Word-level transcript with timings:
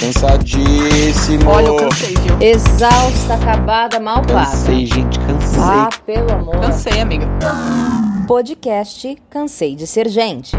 Cansadíssimo. 0.00 1.50
Olha, 1.50 1.66
eu 1.66 1.76
cansei, 1.76 2.14
viu? 2.14 2.40
Exausta, 2.40 3.34
acabada, 3.34 3.98
mal 3.98 4.22
paga. 4.22 4.44
Cansei, 4.44 4.86
gente, 4.86 5.18
cansei. 5.18 5.60
Ah, 5.60 5.88
pelo 6.06 6.32
amor. 6.32 6.60
Cansei, 6.60 7.00
amiga. 7.00 7.26
Podcast 8.28 9.18
Cansei 9.28 9.74
de 9.74 9.88
Ser 9.88 10.08
Gente. 10.08 10.56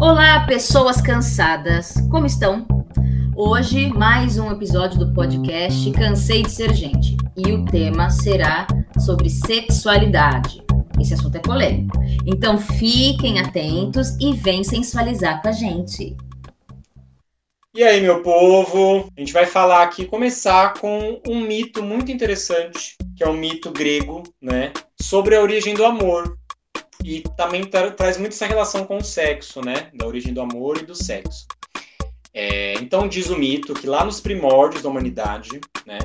Olá, 0.00 0.46
pessoas 0.46 1.02
cansadas. 1.02 1.92
Como 2.10 2.24
estão? 2.24 2.66
Hoje, 3.36 3.92
mais 3.92 4.38
um 4.38 4.50
episódio 4.50 4.98
do 4.98 5.12
podcast 5.12 5.90
Cansei 5.90 6.44
de 6.44 6.50
Ser 6.50 6.72
Gente. 6.72 7.14
E 7.36 7.52
o 7.52 7.66
tema 7.66 8.08
será 8.08 8.66
sobre 8.98 9.28
sexualidade. 9.28 10.62
Esse 11.00 11.14
assunto 11.14 11.36
é 11.36 11.40
polêmico. 11.40 11.98
Então 12.26 12.58
fiquem 12.58 13.40
atentos 13.40 14.16
e 14.20 14.32
vem 14.32 14.64
sensualizar 14.64 15.40
com 15.40 15.48
a 15.48 15.52
gente. 15.52 16.16
E 17.74 17.84
aí, 17.84 18.00
meu 18.00 18.22
povo? 18.22 19.08
A 19.16 19.20
gente 19.20 19.32
vai 19.32 19.46
falar 19.46 19.84
aqui, 19.84 20.04
começar 20.04 20.74
com 20.74 21.20
um 21.28 21.40
mito 21.40 21.82
muito 21.82 22.10
interessante, 22.10 22.96
que 23.16 23.22
é 23.22 23.28
o 23.28 23.34
mito 23.34 23.70
grego, 23.70 24.22
né? 24.42 24.72
Sobre 25.00 25.36
a 25.36 25.42
origem 25.42 25.74
do 25.74 25.84
amor. 25.84 26.36
E 27.04 27.22
também 27.36 27.62
tra 27.62 27.92
traz 27.92 28.18
muito 28.18 28.32
essa 28.32 28.46
relação 28.46 28.84
com 28.84 28.96
o 28.96 29.04
sexo, 29.04 29.60
né? 29.60 29.90
Da 29.94 30.06
origem 30.06 30.34
do 30.34 30.40
amor 30.40 30.78
e 30.78 30.86
do 30.86 30.94
sexo. 30.94 31.46
É, 32.34 32.74
então 32.74 33.06
diz 33.06 33.30
o 33.30 33.38
mito 33.38 33.74
que 33.74 33.86
lá 33.86 34.04
nos 34.04 34.20
primórdios 34.20 34.82
da 34.82 34.88
humanidade, 34.88 35.60
né? 35.86 35.98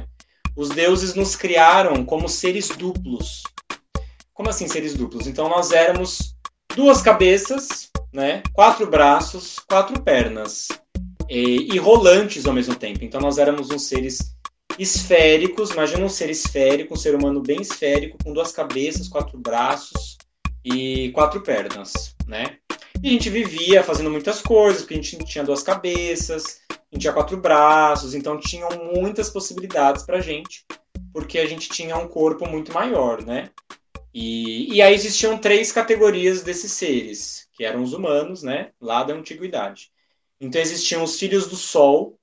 Os 0.56 0.70
deuses 0.70 1.16
nos 1.16 1.36
criaram 1.36 2.06
como 2.06 2.30
seres 2.30 2.70
duplos, 2.70 3.42
como 4.34 4.50
assim 4.50 4.68
seres 4.68 4.94
duplos? 4.94 5.28
Então 5.28 5.48
nós 5.48 5.72
éramos 5.72 6.36
duas 6.76 7.02
cabeças, 7.02 7.90
né? 8.12 8.42
Quatro 8.54 8.88
braços, 8.88 9.60
quatro 9.68 10.02
pernas 10.02 10.68
e, 11.30 11.74
e 11.74 11.78
rolantes 11.78 12.46
ao 12.46 12.54
mesmo 12.54 12.76
tempo. 12.76 13.04
Então 13.04 13.22
nós 13.22 13.38
éramos 13.38 13.70
uns 13.70 13.84
seres 13.84 14.36
esféricos. 14.78 15.72
Imagina 15.72 16.06
um 16.06 16.10
ser 16.10 16.30
esférico, 16.30 16.94
um 16.94 16.98
ser 16.98 17.16
humano 17.16 17.42
bem 17.42 17.62
esférico, 17.62 18.18
com 18.24 18.34
duas 18.34 18.52
cabeças, 18.52 19.08
quatro 19.08 19.38
braços 19.38 20.18
e 20.64 21.12
quatro 21.12 21.42
pernas, 21.42 22.16
né? 22.28 22.58
E 23.02 23.10
a 23.10 23.12
gente 23.12 23.30
vivia 23.30 23.84
fazendo 23.84 24.10
muitas 24.10 24.42
coisas, 24.42 24.82
porque 24.82 24.94
a 24.94 24.98
gente 24.98 25.18
tinha 25.26 25.44
duas 25.44 25.62
cabeças, 25.62 26.62
a 26.70 26.74
gente 26.94 27.02
tinha 27.02 27.14
quatro 27.14 27.36
braços, 27.36 28.14
então 28.14 28.40
tinham 28.40 28.70
muitas 28.96 29.30
possibilidades 29.30 30.04
para 30.04 30.22
gente, 30.22 30.66
porque 31.12 31.40
a 31.40 31.46
gente 31.46 31.68
tinha 31.68 31.98
um 31.98 32.08
corpo 32.08 32.48
muito 32.48 32.72
maior, 32.72 33.22
né? 33.24 33.50
E, 34.14 34.76
e 34.76 34.82
aí 34.82 34.94
existiam 34.94 35.38
três 35.38 35.72
categorias 35.72 36.44
desses 36.44 36.72
seres, 36.74 37.48
que 37.54 37.66
eram 37.66 37.82
os 37.82 37.94
humanos, 37.94 38.44
né, 38.44 38.72
lá 38.80 39.04
da 39.04 39.14
antiguidade. 39.14 39.92
Então 40.40 40.62
existiam 40.62 41.04
os 41.04 41.18
filhos 41.18 41.48
do 41.48 41.56
Sol, 41.56 42.20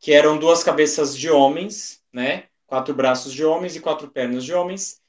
que 0.00 0.12
eram 0.12 0.38
duas 0.38 0.64
cabeças 0.64 1.16
de 1.16 1.30
homens, 1.30 2.02
né, 2.12 2.44
quatro 2.66 2.94
braços 2.94 3.32
de 3.32 3.44
homens 3.44 3.76
e 3.76 3.80
quatro 3.80 4.10
pernas 4.10 4.44
de 4.44 4.52
homens. 4.52 5.00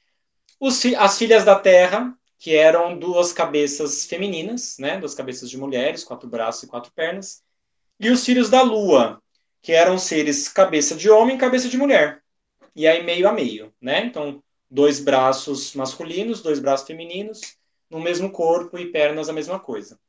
Os, 0.60 0.84
as 0.96 1.18
filhas 1.18 1.44
da 1.44 1.58
Terra, 1.58 2.16
que 2.38 2.54
eram 2.54 2.96
duas 2.96 3.32
cabeças 3.32 4.04
femininas, 4.04 4.76
né, 4.78 4.98
duas 4.98 5.14
cabeças 5.14 5.50
de 5.50 5.58
mulheres, 5.58 6.04
quatro 6.04 6.28
braços 6.28 6.62
e 6.62 6.66
quatro 6.68 6.92
pernas. 6.92 7.42
E 7.98 8.10
os 8.10 8.24
filhos 8.24 8.48
da 8.48 8.62
Lua, 8.62 9.20
que 9.60 9.72
eram 9.72 9.98
seres 9.98 10.48
cabeça 10.48 10.94
de 10.94 11.10
homem 11.10 11.36
e 11.36 11.38
cabeça 11.38 11.68
de 11.68 11.76
mulher. 11.76 12.22
E 12.76 12.86
aí 12.86 13.02
meio 13.02 13.28
a 13.28 13.32
meio, 13.32 13.72
né? 13.80 14.04
Então 14.04 14.42
dois 14.72 14.98
braços 14.98 15.74
masculinos, 15.74 16.40
dois 16.40 16.58
braços 16.58 16.86
femininos, 16.86 17.58
no 17.90 18.00
mesmo 18.00 18.30
corpo 18.30 18.78
e 18.78 18.90
pernas 18.90 19.28
a 19.28 19.32
mesma 19.32 19.60
coisa. 19.60 20.00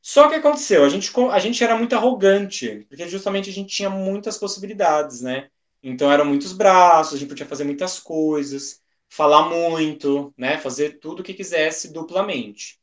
Só 0.00 0.28
que 0.28 0.36
aconteceu, 0.36 0.84
a 0.84 0.88
gente, 0.88 1.12
a 1.30 1.38
gente 1.38 1.62
era 1.62 1.76
muito 1.76 1.94
arrogante, 1.94 2.86
porque 2.88 3.06
justamente 3.06 3.50
a 3.50 3.52
gente 3.52 3.74
tinha 3.74 3.90
muitas 3.90 4.38
possibilidades, 4.38 5.20
né? 5.20 5.48
Então 5.82 6.10
eram 6.10 6.24
muitos 6.24 6.54
braços, 6.54 7.14
a 7.14 7.18
gente 7.18 7.28
podia 7.28 7.44
fazer 7.44 7.64
muitas 7.64 7.98
coisas, 7.98 8.80
falar 9.06 9.50
muito, 9.50 10.32
né? 10.36 10.56
Fazer 10.56 10.98
tudo 10.98 11.20
o 11.20 11.22
que 11.22 11.34
quisesse 11.34 11.92
duplamente. 11.92 12.80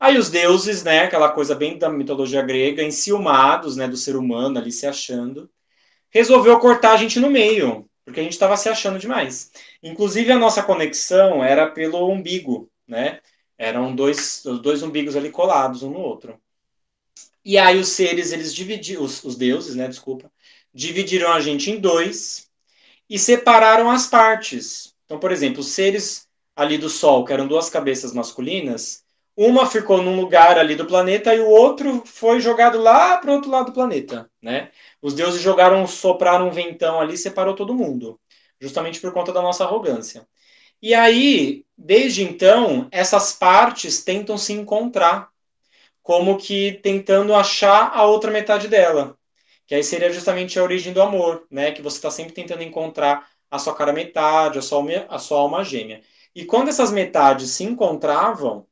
Aí 0.00 0.18
os 0.18 0.28
deuses, 0.28 0.82
né? 0.82 1.04
Aquela 1.04 1.30
coisa 1.30 1.54
bem 1.54 1.78
da 1.78 1.88
mitologia 1.88 2.42
grega, 2.42 2.82
enciumados, 2.82 3.76
né? 3.76 3.86
Do 3.86 3.96
ser 3.96 4.16
humano 4.16 4.58
ali 4.58 4.72
se 4.72 4.86
achando, 4.88 5.48
resolveu 6.10 6.58
cortar 6.58 6.94
a 6.94 6.96
gente 6.96 7.20
no 7.20 7.30
meio 7.30 7.88
porque 8.04 8.20
a 8.20 8.22
gente 8.22 8.32
estava 8.32 8.56
se 8.56 8.68
achando 8.68 8.98
demais. 8.98 9.50
Inclusive, 9.82 10.30
a 10.30 10.38
nossa 10.38 10.62
conexão 10.62 11.42
era 11.42 11.70
pelo 11.70 12.08
umbigo, 12.10 12.70
né? 12.86 13.20
Eram 13.56 13.94
dois, 13.94 14.42
dois 14.62 14.82
umbigos 14.82 15.16
ali 15.16 15.30
colados 15.30 15.82
um 15.82 15.90
no 15.90 16.00
outro. 16.00 16.38
E 17.44 17.58
aí 17.58 17.78
os 17.78 17.88
seres, 17.88 18.32
eles 18.32 18.54
dividiram, 18.54 19.02
os, 19.02 19.22
os 19.22 19.36
deuses, 19.36 19.74
né, 19.74 19.86
desculpa, 19.86 20.32
dividiram 20.72 21.30
a 21.32 21.40
gente 21.40 21.70
em 21.70 21.78
dois 21.78 22.50
e 23.08 23.18
separaram 23.18 23.90
as 23.90 24.06
partes. 24.06 24.94
Então, 25.04 25.18
por 25.18 25.30
exemplo, 25.30 25.60
os 25.60 25.68
seres 25.68 26.26
ali 26.56 26.78
do 26.78 26.88
Sol, 26.88 27.24
que 27.24 27.32
eram 27.32 27.46
duas 27.46 27.68
cabeças 27.68 28.12
masculinas, 28.12 29.03
uma 29.36 29.66
ficou 29.66 30.02
num 30.02 30.20
lugar 30.20 30.58
ali 30.58 30.76
do 30.76 30.86
planeta 30.86 31.34
e 31.34 31.40
o 31.40 31.48
outro 31.48 32.02
foi 32.06 32.40
jogado 32.40 32.78
lá 32.78 33.18
para 33.18 33.32
outro 33.32 33.50
lado 33.50 33.66
do 33.66 33.72
planeta, 33.72 34.30
né? 34.40 34.70
Os 35.02 35.14
deuses 35.14 35.40
jogaram, 35.40 35.86
sopraram 35.86 36.48
um 36.48 36.52
ventão 36.52 37.00
ali, 37.00 37.16
separou 37.16 37.54
todo 37.54 37.74
mundo, 37.74 38.20
justamente 38.60 39.00
por 39.00 39.12
conta 39.12 39.32
da 39.32 39.42
nossa 39.42 39.64
arrogância. 39.64 40.26
E 40.80 40.94
aí, 40.94 41.64
desde 41.76 42.22
então, 42.22 42.88
essas 42.92 43.32
partes 43.32 44.04
tentam 44.04 44.38
se 44.38 44.52
encontrar, 44.52 45.30
como 46.02 46.36
que 46.38 46.72
tentando 46.82 47.34
achar 47.34 47.90
a 47.94 48.04
outra 48.04 48.30
metade 48.30 48.68
dela, 48.68 49.16
que 49.66 49.74
aí 49.74 49.82
seria 49.82 50.12
justamente 50.12 50.58
a 50.58 50.62
origem 50.62 50.92
do 50.92 51.02
amor, 51.02 51.46
né? 51.50 51.72
Que 51.72 51.82
você 51.82 51.96
está 51.96 52.10
sempre 52.10 52.34
tentando 52.34 52.62
encontrar 52.62 53.28
a 53.50 53.58
sua 53.58 53.74
cara 53.74 53.92
metade, 53.92 54.58
a 54.58 54.62
sua, 54.62 54.84
a 55.08 55.18
sua 55.18 55.38
alma 55.40 55.64
gêmea. 55.64 56.02
E 56.34 56.44
quando 56.44 56.68
essas 56.68 56.92
metades 56.92 57.50
se 57.50 57.64
encontravam, 57.64 58.66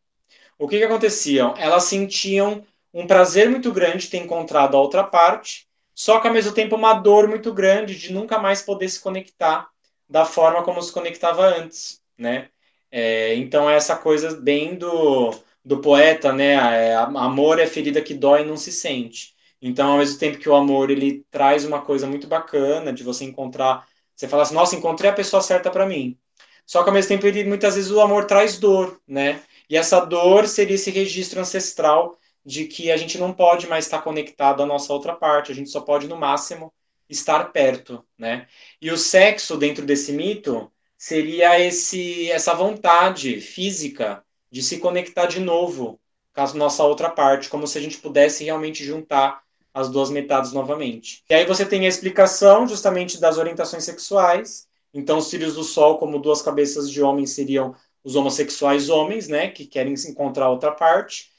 o 0.64 0.68
que, 0.68 0.78
que 0.78 0.84
acontecia? 0.84 1.52
Elas 1.56 1.84
sentiam 1.84 2.64
um 2.94 3.06
prazer 3.06 3.50
muito 3.50 3.72
grande 3.72 4.04
de 4.04 4.10
ter 4.10 4.18
encontrado 4.18 4.76
a 4.76 4.80
outra 4.80 5.02
parte, 5.02 5.66
só 5.94 6.20
que 6.20 6.28
ao 6.28 6.32
mesmo 6.34 6.52
tempo 6.52 6.76
uma 6.76 6.94
dor 6.94 7.28
muito 7.28 7.52
grande 7.52 7.98
de 7.98 8.12
nunca 8.12 8.38
mais 8.38 8.62
poder 8.62 8.88
se 8.88 9.00
conectar 9.00 9.68
da 10.08 10.24
forma 10.24 10.62
como 10.62 10.80
se 10.82 10.92
conectava 10.92 11.44
antes, 11.46 12.00
né? 12.16 12.48
É, 12.90 13.34
então 13.36 13.68
é 13.68 13.74
essa 13.74 13.96
coisa 13.96 14.36
bem 14.36 14.76
do, 14.76 15.30
do 15.64 15.80
poeta, 15.80 16.32
né? 16.32 16.52
É, 16.90 16.94
amor 16.94 17.58
é 17.58 17.66
ferida 17.66 18.00
que 18.00 18.14
dói 18.14 18.42
e 18.42 18.46
não 18.46 18.56
se 18.56 18.70
sente. 18.70 19.34
Então, 19.60 19.92
ao 19.92 19.98
mesmo 19.98 20.18
tempo 20.18 20.38
que 20.38 20.48
o 20.48 20.54
amor 20.54 20.90
ele 20.90 21.24
traz 21.30 21.64
uma 21.64 21.80
coisa 21.80 22.06
muito 22.06 22.26
bacana 22.26 22.92
de 22.92 23.02
você 23.02 23.24
encontrar, 23.24 23.86
você 24.14 24.28
fala 24.28 24.42
assim, 24.42 24.54
nossa, 24.54 24.76
encontrei 24.76 25.10
a 25.10 25.14
pessoa 25.14 25.42
certa 25.42 25.70
para 25.70 25.86
mim. 25.86 26.18
Só 26.66 26.82
que 26.82 26.88
ao 26.88 26.94
mesmo 26.94 27.08
tempo 27.08 27.26
ele 27.26 27.44
muitas 27.44 27.74
vezes 27.74 27.90
o 27.90 28.00
amor 28.00 28.26
traz 28.26 28.58
dor, 28.58 29.00
né? 29.06 29.40
E 29.68 29.76
essa 29.76 30.00
dor 30.00 30.46
seria 30.46 30.74
esse 30.74 30.90
registro 30.90 31.40
ancestral 31.40 32.18
de 32.44 32.66
que 32.66 32.90
a 32.90 32.96
gente 32.96 33.18
não 33.18 33.32
pode 33.32 33.66
mais 33.66 33.84
estar 33.84 34.02
conectado 34.02 34.62
à 34.62 34.66
nossa 34.66 34.92
outra 34.92 35.14
parte, 35.14 35.52
a 35.52 35.54
gente 35.54 35.70
só 35.70 35.80
pode, 35.80 36.08
no 36.08 36.16
máximo, 36.16 36.72
estar 37.08 37.52
perto, 37.52 38.04
né? 38.18 38.46
E 38.80 38.90
o 38.90 38.98
sexo, 38.98 39.56
dentro 39.56 39.84
desse 39.84 40.12
mito, 40.12 40.70
seria 40.98 41.60
esse, 41.60 42.30
essa 42.30 42.54
vontade 42.54 43.40
física 43.40 44.24
de 44.50 44.62
se 44.62 44.78
conectar 44.78 45.26
de 45.26 45.40
novo 45.40 46.00
com 46.34 46.40
a 46.40 46.54
nossa 46.54 46.82
outra 46.84 47.10
parte, 47.10 47.48
como 47.48 47.66
se 47.66 47.78
a 47.78 47.80
gente 47.80 47.98
pudesse 47.98 48.44
realmente 48.44 48.84
juntar 48.84 49.42
as 49.74 49.88
duas 49.88 50.10
metades 50.10 50.52
novamente. 50.52 51.24
E 51.28 51.34
aí 51.34 51.46
você 51.46 51.64
tem 51.64 51.86
a 51.86 51.88
explicação 51.88 52.66
justamente 52.66 53.20
das 53.20 53.38
orientações 53.38 53.84
sexuais. 53.84 54.68
Então, 54.92 55.18
os 55.18 55.30
filhos 55.30 55.54
do 55.54 55.64
sol, 55.64 55.98
como 55.98 56.18
duas 56.18 56.42
cabeças 56.42 56.90
de 56.90 57.02
homem, 57.02 57.24
seriam 57.24 57.74
os 58.04 58.16
homossexuais 58.16 58.88
homens, 58.88 59.28
né, 59.28 59.48
que 59.48 59.64
querem 59.64 59.96
se 59.96 60.10
encontrar 60.10 60.50
outra 60.50 60.72
parte. 60.72 61.30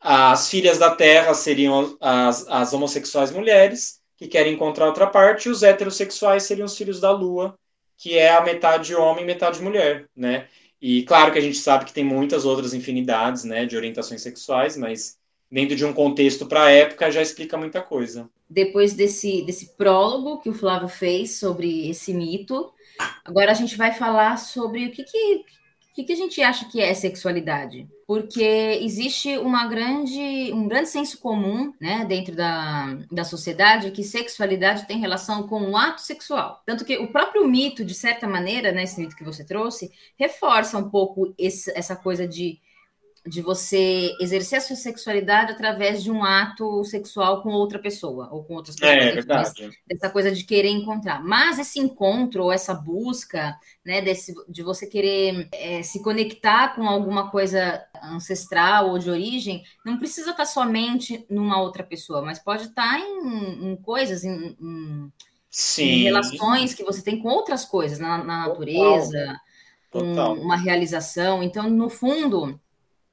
As 0.00 0.48
filhas 0.48 0.78
da 0.78 0.94
terra 0.94 1.34
seriam 1.34 1.96
as, 2.00 2.46
as 2.48 2.72
homossexuais 2.72 3.30
mulheres, 3.30 4.00
que 4.16 4.28
querem 4.28 4.54
encontrar 4.54 4.86
outra 4.86 5.06
parte, 5.06 5.48
e 5.48 5.50
os 5.50 5.62
heterossexuais 5.62 6.44
seriam 6.44 6.66
os 6.66 6.76
filhos 6.76 7.00
da 7.00 7.10
lua, 7.10 7.56
que 7.96 8.16
é 8.18 8.34
a 8.34 8.40
metade 8.40 8.94
homem, 8.94 9.24
metade 9.24 9.60
mulher, 9.62 10.06
né? 10.14 10.46
E 10.80 11.04
claro 11.04 11.32
que 11.32 11.38
a 11.38 11.42
gente 11.42 11.58
sabe 11.58 11.84
que 11.84 11.92
tem 11.92 12.04
muitas 12.04 12.44
outras 12.44 12.74
infinidades, 12.74 13.44
né, 13.44 13.64
de 13.64 13.76
orientações 13.76 14.20
sexuais, 14.20 14.76
mas 14.76 15.16
dentro 15.48 15.76
de 15.76 15.84
um 15.84 15.92
contexto 15.92 16.46
para 16.46 16.64
a 16.64 16.70
época 16.70 17.10
já 17.10 17.22
explica 17.22 17.56
muita 17.56 17.80
coisa. 17.80 18.28
Depois 18.50 18.94
desse, 18.94 19.42
desse 19.42 19.76
prólogo 19.76 20.40
que 20.40 20.48
o 20.48 20.54
Flávio 20.54 20.88
fez 20.88 21.38
sobre 21.38 21.88
esse 21.88 22.12
mito, 22.12 22.72
agora 23.24 23.52
a 23.52 23.54
gente 23.54 23.76
vai 23.76 23.92
falar 23.92 24.36
sobre 24.36 24.86
o 24.86 24.90
que, 24.90 25.04
que 25.04 25.44
o 25.92 25.94
que, 25.94 26.04
que, 26.04 26.12
a 26.14 26.16
gente 26.16 26.40
acha 26.40 26.64
que 26.64 26.80
é 26.80 26.94
sexualidade? 26.94 27.86
Porque 28.06 28.42
existe 28.80 29.36
uma 29.36 29.66
grande, 29.66 30.50
um 30.54 30.66
grande 30.66 30.88
senso 30.88 31.18
comum 31.18 31.74
né, 31.78 32.06
dentro 32.06 32.34
da, 32.34 32.96
da 33.10 33.24
sociedade 33.24 33.90
que 33.90 34.02
sexualidade 34.02 34.86
tem 34.86 34.98
relação 34.98 35.46
com 35.46 35.70
o 35.70 35.76
ato 35.76 36.00
sexual. 36.00 36.62
Tanto 36.64 36.82
que 36.82 36.96
o 36.96 37.12
próprio 37.12 37.46
mito, 37.46 37.84
de 37.84 37.92
certa 37.92 38.26
maneira, 38.26 38.72
né, 38.72 38.84
esse 38.84 38.98
mito 38.98 39.14
que 39.14 39.22
você 39.22 39.44
trouxe, 39.44 39.92
reforça 40.18 40.78
um 40.78 40.88
pouco 40.88 41.34
esse, 41.36 41.70
essa 41.76 41.94
coisa 41.94 42.26
de 42.26 42.58
de 43.24 43.40
você 43.40 44.16
exercer 44.20 44.58
a 44.58 44.60
sua 44.60 44.74
sexualidade 44.74 45.52
através 45.52 46.02
de 46.02 46.10
um 46.10 46.24
ato 46.24 46.82
sexual 46.84 47.40
com 47.40 47.50
outra 47.50 47.78
pessoa 47.78 48.28
ou 48.32 48.42
com 48.42 48.54
outras 48.54 48.74
pessoas. 48.74 48.96
É 48.96 49.12
verdade. 49.12 49.70
Dessa 49.86 50.10
coisa 50.10 50.32
de 50.32 50.42
querer 50.42 50.70
encontrar. 50.70 51.22
Mas 51.22 51.58
esse 51.58 51.78
encontro 51.78 52.44
ou 52.44 52.52
essa 52.52 52.74
busca, 52.74 53.56
né, 53.84 54.02
desse, 54.02 54.34
de 54.48 54.62
você 54.62 54.88
querer 54.88 55.48
é, 55.52 55.82
se 55.84 56.02
conectar 56.02 56.74
com 56.74 56.88
alguma 56.88 57.30
coisa 57.30 57.84
ancestral 58.02 58.90
ou 58.90 58.98
de 58.98 59.08
origem, 59.08 59.62
não 59.86 59.98
precisa 59.98 60.32
estar 60.32 60.46
somente 60.46 61.24
numa 61.30 61.60
outra 61.60 61.84
pessoa, 61.84 62.22
mas 62.22 62.40
pode 62.40 62.64
estar 62.64 62.98
em, 62.98 63.70
em 63.70 63.76
coisas, 63.76 64.24
em, 64.24 64.56
em, 64.60 65.12
em, 65.78 66.02
relações 66.02 66.74
que 66.74 66.82
você 66.82 67.00
tem 67.02 67.22
com 67.22 67.28
outras 67.28 67.64
coisas, 67.64 68.00
na, 68.00 68.18
na 68.18 68.48
natureza, 68.48 69.40
Total. 69.92 70.34
com 70.34 70.42
uma 70.42 70.56
realização. 70.56 71.40
Então, 71.40 71.70
no 71.70 71.88
fundo 71.88 72.60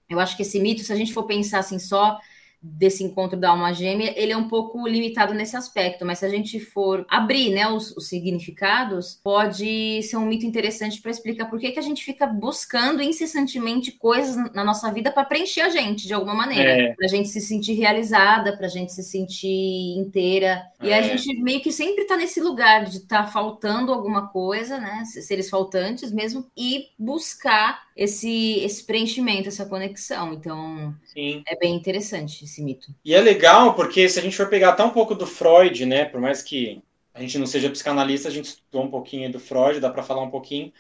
eu 0.10 0.20
acho 0.20 0.36
que 0.36 0.44
esse 0.44 0.60
mito, 0.60 0.82
se 0.82 0.92
a 0.92 0.96
gente 0.96 1.14
for 1.14 1.24
pensar 1.24 1.60
assim 1.60 1.80
só 1.80 2.20
desse 2.62 3.04
encontro 3.04 3.40
da 3.40 3.52
alma 3.52 3.74
gêmea, 3.74 4.14
ele 4.18 4.34
é 4.34 4.38
um 4.38 4.50
pouco 4.50 4.86
limitado 4.86 5.34
nesse 5.34 5.56
aspecto, 5.56 6.06
mas 6.06 6.20
se 6.20 6.26
a 6.26 6.30
gente 6.30 6.60
for 6.60 7.06
abrir 7.10 7.52
né, 7.52 7.70
os, 7.70 7.96
os 7.96 8.10
significados, 8.10 9.18
pode 9.24 10.04
ser 10.04 10.18
um 10.18 10.26
mito 10.26 10.46
interessante 10.46 11.02
para 11.02 11.12
explicar 11.12 11.46
por 11.50 11.58
que, 11.58 11.72
que 11.72 11.80
a 11.80 11.84
gente 11.84 12.04
fica 12.04 12.28
buscando 12.28 13.02
incessantemente 13.02 13.94
coisas 13.94 14.36
na 14.54 14.64
nossa 14.64 14.92
vida 14.92 15.10
para 15.10 15.24
preencher 15.24 15.62
a 15.62 15.70
gente 15.70 16.06
de 16.06 16.14
alguma 16.14 16.36
maneira, 16.36 16.70
é. 16.70 16.94
para 16.94 17.06
a 17.06 17.10
gente 17.10 17.30
se 17.30 17.40
sentir 17.40 17.74
realizada, 17.74 18.58
para 18.58 18.66
a 18.66 18.70
gente 18.70 18.92
se 18.92 19.04
sentir 19.04 19.98
inteira. 19.98 20.62
É. 20.82 20.88
E 20.88 20.94
a 20.94 20.98
é. 20.98 21.04
gente 21.04 21.42
meio 21.42 21.62
que 21.62 21.72
sempre 21.72 22.02
está 22.02 22.18
nesse 22.18 22.42
lugar 22.42 22.84
de 22.84 22.98
estar 22.98 23.24
tá 23.24 23.28
faltando 23.28 23.94
alguma 23.94 24.28
coisa, 24.28 24.78
né? 24.80 25.04
Seres 25.06 25.50
faltantes 25.50 26.12
mesmo, 26.12 26.46
e 26.58 26.88
buscar 26.98 27.89
esse, 28.00 28.62
esse 28.62 28.86
preenchimento, 28.86 29.50
essa 29.50 29.66
conexão. 29.66 30.32
Então, 30.34 30.96
Sim. 31.04 31.44
é 31.46 31.54
bem 31.58 31.76
interessante 31.76 32.46
esse 32.46 32.64
mito. 32.64 32.96
E 33.04 33.14
é 33.14 33.20
legal 33.20 33.74
porque 33.74 34.08
se 34.08 34.18
a 34.18 34.22
gente 34.22 34.38
for 34.38 34.48
pegar 34.48 34.70
até 34.70 34.82
um 34.86 34.90
pouco 34.90 35.14
do 35.14 35.28
Freud, 35.28 35.86
né, 35.86 36.06
por 36.06 36.22
mais 36.22 36.42
que 36.42 36.82
a 37.14 37.20
gente 37.20 37.38
não 37.38 37.46
seja 37.46 37.70
psicanalista, 37.70 38.30
a 38.30 38.32
gente 38.32 38.46
estudou 38.46 38.84
um 38.86 38.90
pouquinho 38.90 39.30
do 39.30 39.38
Freud, 39.38 39.82
dá 39.82 39.90
para 39.90 40.02
falar 40.02 40.22
um 40.22 40.30
pouquinho. 40.30 40.72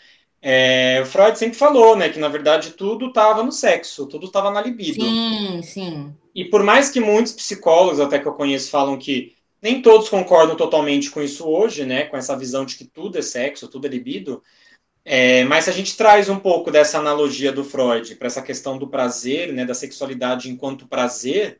É, 0.41 1.01
o 1.03 1.05
Freud 1.05 1.37
sempre 1.37 1.57
falou, 1.57 1.97
né, 1.97 2.07
que 2.07 2.19
na 2.19 2.29
verdade 2.29 2.71
tudo 2.71 3.07
estava 3.07 3.43
no 3.43 3.51
sexo, 3.51 4.07
tudo 4.07 4.27
estava 4.27 4.49
na 4.49 4.61
libido. 4.61 5.03
Sim, 5.03 5.61
sim. 5.61 6.15
E 6.33 6.45
por 6.45 6.63
mais 6.63 6.89
que 6.89 7.01
muitos 7.01 7.33
psicólogos, 7.33 7.99
até 7.99 8.17
que 8.17 8.29
eu 8.29 8.33
conheço, 8.33 8.71
falam 8.71 8.97
que 8.97 9.35
nem 9.61 9.81
todos 9.81 10.07
concordam 10.07 10.55
totalmente 10.55 11.11
com 11.11 11.21
isso 11.21 11.45
hoje, 11.45 11.85
né, 11.85 12.05
com 12.05 12.15
essa 12.15 12.37
visão 12.37 12.63
de 12.63 12.77
que 12.77 12.85
tudo 12.85 13.17
é 13.17 13.21
sexo, 13.21 13.67
tudo 13.67 13.87
é 13.87 13.89
libido. 13.89 14.41
É, 15.05 15.43
mas 15.45 15.63
se 15.63 15.69
a 15.69 15.73
gente 15.73 15.95
traz 15.97 16.29
um 16.29 16.39
pouco 16.39 16.69
dessa 16.69 16.99
analogia 16.99 17.51
do 17.51 17.63
Freud 17.63 18.15
para 18.15 18.27
essa 18.27 18.41
questão 18.41 18.77
do 18.77 18.87
prazer, 18.87 19.51
né, 19.53 19.65
da 19.65 19.73
sexualidade 19.73 20.49
enquanto 20.49 20.87
prazer, 20.87 21.59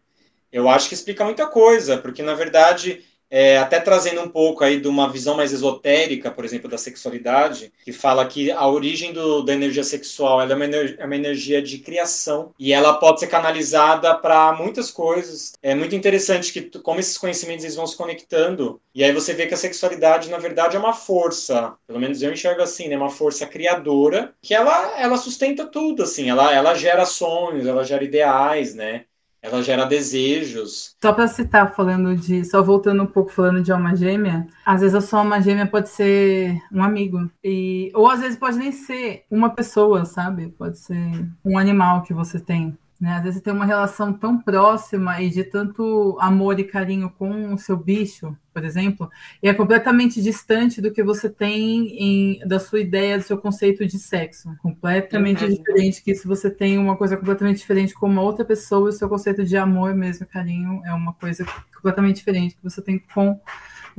eu 0.51 0.67
acho 0.67 0.87
que 0.87 0.93
explica 0.93 1.23
muita 1.23 1.47
coisa, 1.47 1.97
porque 1.97 2.21
na 2.21 2.33
verdade 2.33 3.03
é, 3.29 3.57
até 3.57 3.79
trazendo 3.79 4.21
um 4.21 4.29
pouco 4.29 4.63
aí 4.63 4.79
de 4.79 4.87
uma 4.87 5.09
visão 5.11 5.35
mais 5.35 5.53
esotérica, 5.53 6.31
por 6.31 6.43
exemplo, 6.45 6.69
da 6.69 6.77
sexualidade, 6.77 7.71
que 7.83 7.91
fala 7.91 8.25
que 8.25 8.51
a 8.51 8.67
origem 8.67 9.13
do, 9.13 9.41
da 9.43 9.53
energia 9.53 9.83
sexual 9.83 10.41
é 10.41 10.53
uma, 10.53 10.65
é 10.65 11.05
uma 11.05 11.15
energia 11.15 11.61
de 11.61 11.77
criação 11.79 12.53
e 12.57 12.73
ela 12.73 12.93
pode 12.95 13.19
ser 13.19 13.27
canalizada 13.27 14.15
para 14.15 14.53
muitas 14.53 14.91
coisas. 14.91 15.53
É 15.61 15.75
muito 15.75 15.95
interessante 15.95 16.51
que 16.51 16.79
como 16.79 16.99
esses 16.99 17.17
conhecimentos 17.17 17.63
eles 17.63 17.75
vão 17.75 17.87
se 17.87 17.95
conectando 17.95 18.81
e 18.93 19.03
aí 19.03 19.11
você 19.11 19.33
vê 19.33 19.45
que 19.47 19.53
a 19.53 19.57
sexualidade 19.57 20.29
na 20.29 20.37
verdade 20.37 20.75
é 20.75 20.79
uma 20.79 20.93
força, 20.93 21.73
pelo 21.87 21.99
menos 21.99 22.21
eu 22.21 22.31
enxergo 22.31 22.61
assim, 22.61 22.87
né, 22.87 22.97
uma 22.97 23.09
força 23.09 23.45
criadora 23.45 24.33
que 24.41 24.53
ela 24.53 24.99
ela 24.99 25.17
sustenta 25.17 25.65
tudo, 25.67 26.03
assim, 26.03 26.29
ela 26.29 26.53
ela 26.53 26.73
gera 26.75 27.05
sonhos, 27.05 27.65
ela 27.67 27.83
gera 27.83 28.03
ideais, 28.03 28.73
né? 28.75 29.05
Ela 29.41 29.61
gera 29.63 29.85
desejos. 29.85 30.95
Só 31.01 31.13
para 31.13 31.27
citar, 31.27 31.73
falando 31.73 32.15
de. 32.15 32.43
Só 32.43 32.61
voltando 32.61 33.03
um 33.03 33.07
pouco 33.07 33.31
falando 33.31 33.61
de 33.61 33.71
alma 33.71 33.95
gêmea, 33.95 34.47
às 34.65 34.81
vezes 34.81 34.95
a 34.95 35.01
sua 35.01 35.19
alma 35.19 35.41
gêmea 35.41 35.65
pode 35.65 35.89
ser 35.89 36.61
um 36.71 36.83
amigo. 36.83 37.29
E, 37.43 37.91
ou 37.93 38.09
às 38.09 38.19
vezes 38.19 38.37
pode 38.37 38.57
nem 38.57 38.71
ser 38.71 39.25
uma 39.29 39.49
pessoa, 39.49 40.05
sabe? 40.05 40.49
Pode 40.49 40.77
ser 40.79 41.25
um 41.43 41.57
animal 41.57 42.03
que 42.03 42.13
você 42.13 42.39
tem. 42.39 42.77
Né? 42.99 43.13
Às 43.13 43.23
vezes 43.23 43.37
você 43.37 43.43
tem 43.43 43.53
uma 43.53 43.65
relação 43.65 44.11
tão 44.11 44.37
próxima 44.37 45.21
e 45.21 45.29
de 45.29 45.45
tanto 45.45 46.17
amor 46.19 46.59
e 46.59 46.65
carinho 46.65 47.09
com 47.09 47.53
o 47.53 47.57
seu 47.57 47.77
bicho, 47.77 48.35
por 48.53 48.65
exemplo, 48.65 49.09
e 49.41 49.47
é 49.47 49.53
completamente 49.53 50.21
distante 50.21 50.81
do 50.81 50.91
que 50.91 51.01
você 51.01 51.29
tem 51.29 51.87
em, 51.97 52.39
da 52.45 52.59
sua 52.59 52.81
ideia, 52.81 53.17
do 53.17 53.23
seu 53.23 53.37
conceito 53.37 53.85
de 53.85 53.97
sexo. 53.97 54.53
Completamente 54.61 55.45
uhum. 55.45 55.49
diferente 55.49 56.03
que 56.03 56.13
se 56.13 56.27
você 56.27 56.51
tem 56.51 56.77
uma 56.77 56.97
coisa 56.97 57.15
completamente 57.15 57.59
diferente 57.59 57.93
com 57.93 58.05
uma 58.07 58.21
outra 58.21 58.43
pessoa, 58.43 58.89
o 58.89 58.91
seu 58.91 59.07
conceito 59.07 59.45
de 59.45 59.55
amor 59.55 59.95
mesmo, 59.95 60.25
carinho, 60.25 60.81
é 60.83 60.93
uma 60.93 61.13
coisa 61.13 61.45
completamente 61.73 62.17
diferente 62.17 62.57
que 62.57 62.63
você 62.63 62.81
tem 62.81 62.99
com 63.13 63.39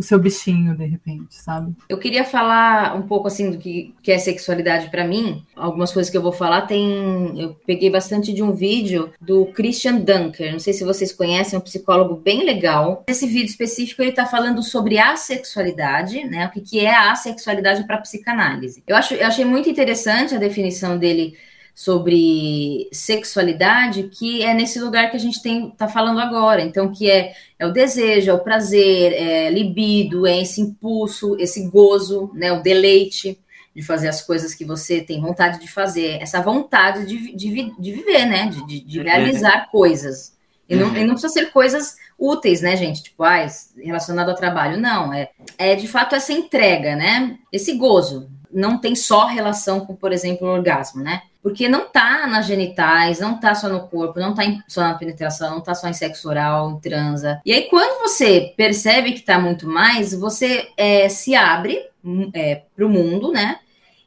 o 0.00 0.02
seu 0.02 0.18
bichinho, 0.18 0.74
de 0.74 0.86
repente, 0.86 1.34
sabe? 1.34 1.74
Eu 1.86 1.98
queria 1.98 2.24
falar 2.24 2.96
um 2.96 3.02
pouco 3.02 3.28
assim 3.28 3.50
do 3.50 3.58
que, 3.58 3.94
que 4.02 4.10
é 4.10 4.18
sexualidade 4.18 4.88
para 4.90 5.06
mim. 5.06 5.44
Algumas 5.54 5.92
coisas 5.92 6.10
que 6.10 6.16
eu 6.16 6.22
vou 6.22 6.32
falar 6.32 6.62
tem. 6.62 7.38
Eu 7.38 7.54
peguei 7.66 7.90
bastante 7.90 8.32
de 8.32 8.42
um 8.42 8.52
vídeo 8.52 9.12
do 9.20 9.46
Christian 9.46 9.96
Dunker. 9.96 10.52
Não 10.52 10.58
sei 10.58 10.72
se 10.72 10.84
vocês 10.84 11.12
conhecem, 11.12 11.54
é 11.54 11.58
um 11.58 11.62
psicólogo 11.62 12.16
bem 12.16 12.44
legal. 12.44 13.04
Esse 13.06 13.26
vídeo 13.26 13.50
específico 13.50 14.00
ele 14.00 14.12
tá 14.12 14.24
falando 14.24 14.62
sobre 14.62 14.98
a 14.98 15.16
sexualidade, 15.16 16.24
né? 16.24 16.46
O 16.46 16.50
que, 16.50 16.62
que 16.62 16.80
é 16.80 16.94
a 16.94 17.14
sexualidade 17.14 17.84
para 17.84 17.98
psicanálise. 17.98 18.82
Eu, 18.86 18.96
acho, 18.96 19.12
eu 19.12 19.26
achei 19.26 19.44
muito 19.44 19.68
interessante 19.68 20.34
a 20.34 20.38
definição 20.38 20.98
dele 20.98 21.36
sobre 21.80 22.90
sexualidade, 22.92 24.10
que 24.12 24.42
é 24.42 24.52
nesse 24.52 24.78
lugar 24.78 25.10
que 25.10 25.16
a 25.16 25.20
gente 25.20 25.40
tem 25.40 25.70
tá 25.70 25.88
falando 25.88 26.20
agora. 26.20 26.60
Então, 26.60 26.92
que 26.92 27.10
é, 27.10 27.32
é 27.58 27.66
o 27.66 27.72
desejo, 27.72 28.30
é 28.30 28.34
o 28.34 28.44
prazer, 28.44 29.14
é 29.14 29.48
libido, 29.48 30.26
é 30.26 30.42
esse 30.42 30.60
impulso, 30.60 31.38
esse 31.40 31.70
gozo, 31.70 32.30
né, 32.34 32.52
o 32.52 32.62
deleite 32.62 33.40
de 33.74 33.82
fazer 33.82 34.08
as 34.08 34.20
coisas 34.20 34.54
que 34.54 34.62
você 34.62 35.00
tem 35.00 35.22
vontade 35.22 35.58
de 35.58 35.72
fazer, 35.72 36.18
essa 36.20 36.42
vontade 36.42 37.06
de, 37.06 37.34
de, 37.34 37.72
de 37.78 37.92
viver, 37.92 38.26
né, 38.26 38.50
de, 38.50 38.80
de 38.80 39.00
realizar 39.00 39.62
uhum. 39.62 39.70
coisas. 39.70 40.36
E 40.68 40.76
não, 40.76 40.94
e 40.94 41.02
não 41.02 41.14
precisa 41.14 41.32
ser 41.32 41.50
coisas 41.50 41.96
úteis, 42.18 42.60
né, 42.60 42.76
gente? 42.76 43.04
Tipo, 43.04 43.24
ah, 43.24 43.46
relacionado 43.82 44.28
ao 44.28 44.36
trabalho. 44.36 44.78
Não, 44.78 45.14
é, 45.14 45.30
é 45.56 45.74
de 45.74 45.88
fato 45.88 46.14
essa 46.14 46.30
entrega, 46.34 46.94
né? 46.94 47.38
Esse 47.50 47.72
gozo. 47.72 48.30
Não 48.52 48.76
tem 48.76 48.94
só 48.94 49.24
relação 49.24 49.80
com, 49.80 49.96
por 49.96 50.12
exemplo, 50.12 50.46
o 50.46 50.50
orgasmo, 50.50 51.02
né? 51.02 51.22
Porque 51.42 51.68
não 51.68 51.88
tá 51.88 52.26
nas 52.26 52.46
genitais, 52.46 53.20
não 53.20 53.40
tá 53.40 53.54
só 53.54 53.68
no 53.68 53.88
corpo, 53.88 54.20
não 54.20 54.34
tá 54.34 54.42
só 54.68 54.82
na 54.82 54.94
penetração, 54.94 55.54
não 55.54 55.60
tá 55.60 55.74
só 55.74 55.88
em 55.88 55.92
sexo 55.92 56.28
oral, 56.28 56.70
em 56.70 56.80
transa. 56.80 57.40
E 57.46 57.52
aí, 57.52 57.62
quando 57.68 58.00
você 58.00 58.52
percebe 58.56 59.12
que 59.12 59.22
tá 59.22 59.38
muito 59.38 59.66
mais, 59.66 60.12
você 60.12 60.68
é, 60.76 61.08
se 61.08 61.34
abre 61.34 61.80
hum, 62.04 62.30
é, 62.34 62.62
pro 62.76 62.88
mundo, 62.88 63.32
né? 63.32 63.58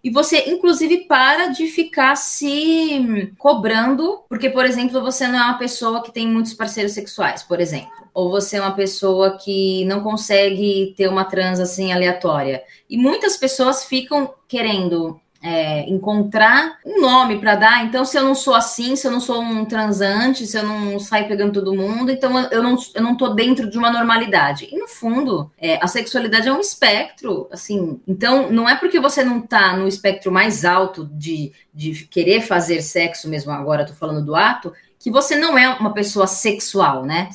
E 0.04 0.10
você, 0.10 0.50
inclusive, 0.50 1.06
para 1.06 1.48
de 1.48 1.68
ficar 1.68 2.18
se 2.18 3.34
cobrando, 3.38 4.20
porque, 4.28 4.50
por 4.50 4.66
exemplo, 4.66 5.02
você 5.02 5.26
não 5.28 5.40
é 5.40 5.44
uma 5.44 5.58
pessoa 5.58 6.04
que 6.04 6.12
tem 6.12 6.28
muitos 6.28 6.54
parceiros 6.54 6.92
sexuais, 6.92 7.42
por 7.42 7.62
exemplo. 7.62 7.90
Ou 8.14 8.30
você 8.30 8.58
é 8.58 8.62
uma 8.62 8.76
pessoa 8.76 9.38
que 9.38 9.86
não 9.86 10.04
consegue 10.04 10.94
ter 10.98 11.08
uma 11.08 11.24
transa 11.24 11.64
assim 11.64 11.94
aleatória. 11.94 12.62
E 12.90 12.98
muitas 12.98 13.38
pessoas 13.38 13.86
ficam 13.86 14.34
querendo 14.46 15.22
é, 15.44 15.82
encontrar 15.90 16.80
um 16.86 17.02
nome 17.02 17.38
para 17.38 17.56
dar. 17.56 17.86
Então, 17.86 18.06
se 18.06 18.18
eu 18.18 18.24
não 18.24 18.34
sou 18.34 18.56
assim, 18.56 18.96
se 18.96 19.06
eu 19.06 19.12
não 19.12 19.20
sou 19.20 19.42
um 19.42 19.66
transante, 19.66 20.48
se 20.48 20.58
eu 20.58 20.64
não 20.64 20.98
saio 21.00 21.28
pegando 21.28 21.52
todo 21.52 21.76
mundo, 21.76 22.10
então 22.10 22.40
eu 22.50 22.64
não, 22.64 22.78
eu 22.96 23.04
não 23.04 23.18
tô 23.18 23.30
dentro 23.30 23.70
de 23.70 23.78
uma 23.78 23.92
normalidade. 23.92 24.70
E 24.72 24.80
no 24.80 24.88
fundo, 24.88 25.52
é, 25.58 25.78
a 25.84 25.88
sexualidade 25.88 26.48
é 26.48 26.54
um 26.54 26.62
espectro, 26.62 27.50
assim. 27.52 28.00
Então, 28.08 28.50
não 28.50 28.70
é 28.70 28.76
porque 28.76 29.02
você 29.02 29.24
não 29.24 29.42
tá 29.42 29.76
no 29.76 29.88
espectro 29.88 30.32
mais 30.32 30.64
alto 30.64 31.06
de, 31.14 31.52
de 31.74 32.06
querer 32.06 32.42
fazer 32.42 32.82
sexo 32.82 33.28
mesmo, 33.28 33.52
agora 33.52 33.86
tô 33.86 33.94
falando 33.94 34.26
do 34.26 34.36
ato, 34.36 34.72
que 35.04 35.12
você 35.12 35.36
não 35.36 35.58
é 35.58 35.68
uma 35.68 35.94
pessoa 35.94 36.26
sexual, 36.26 37.06
né? 37.06 37.28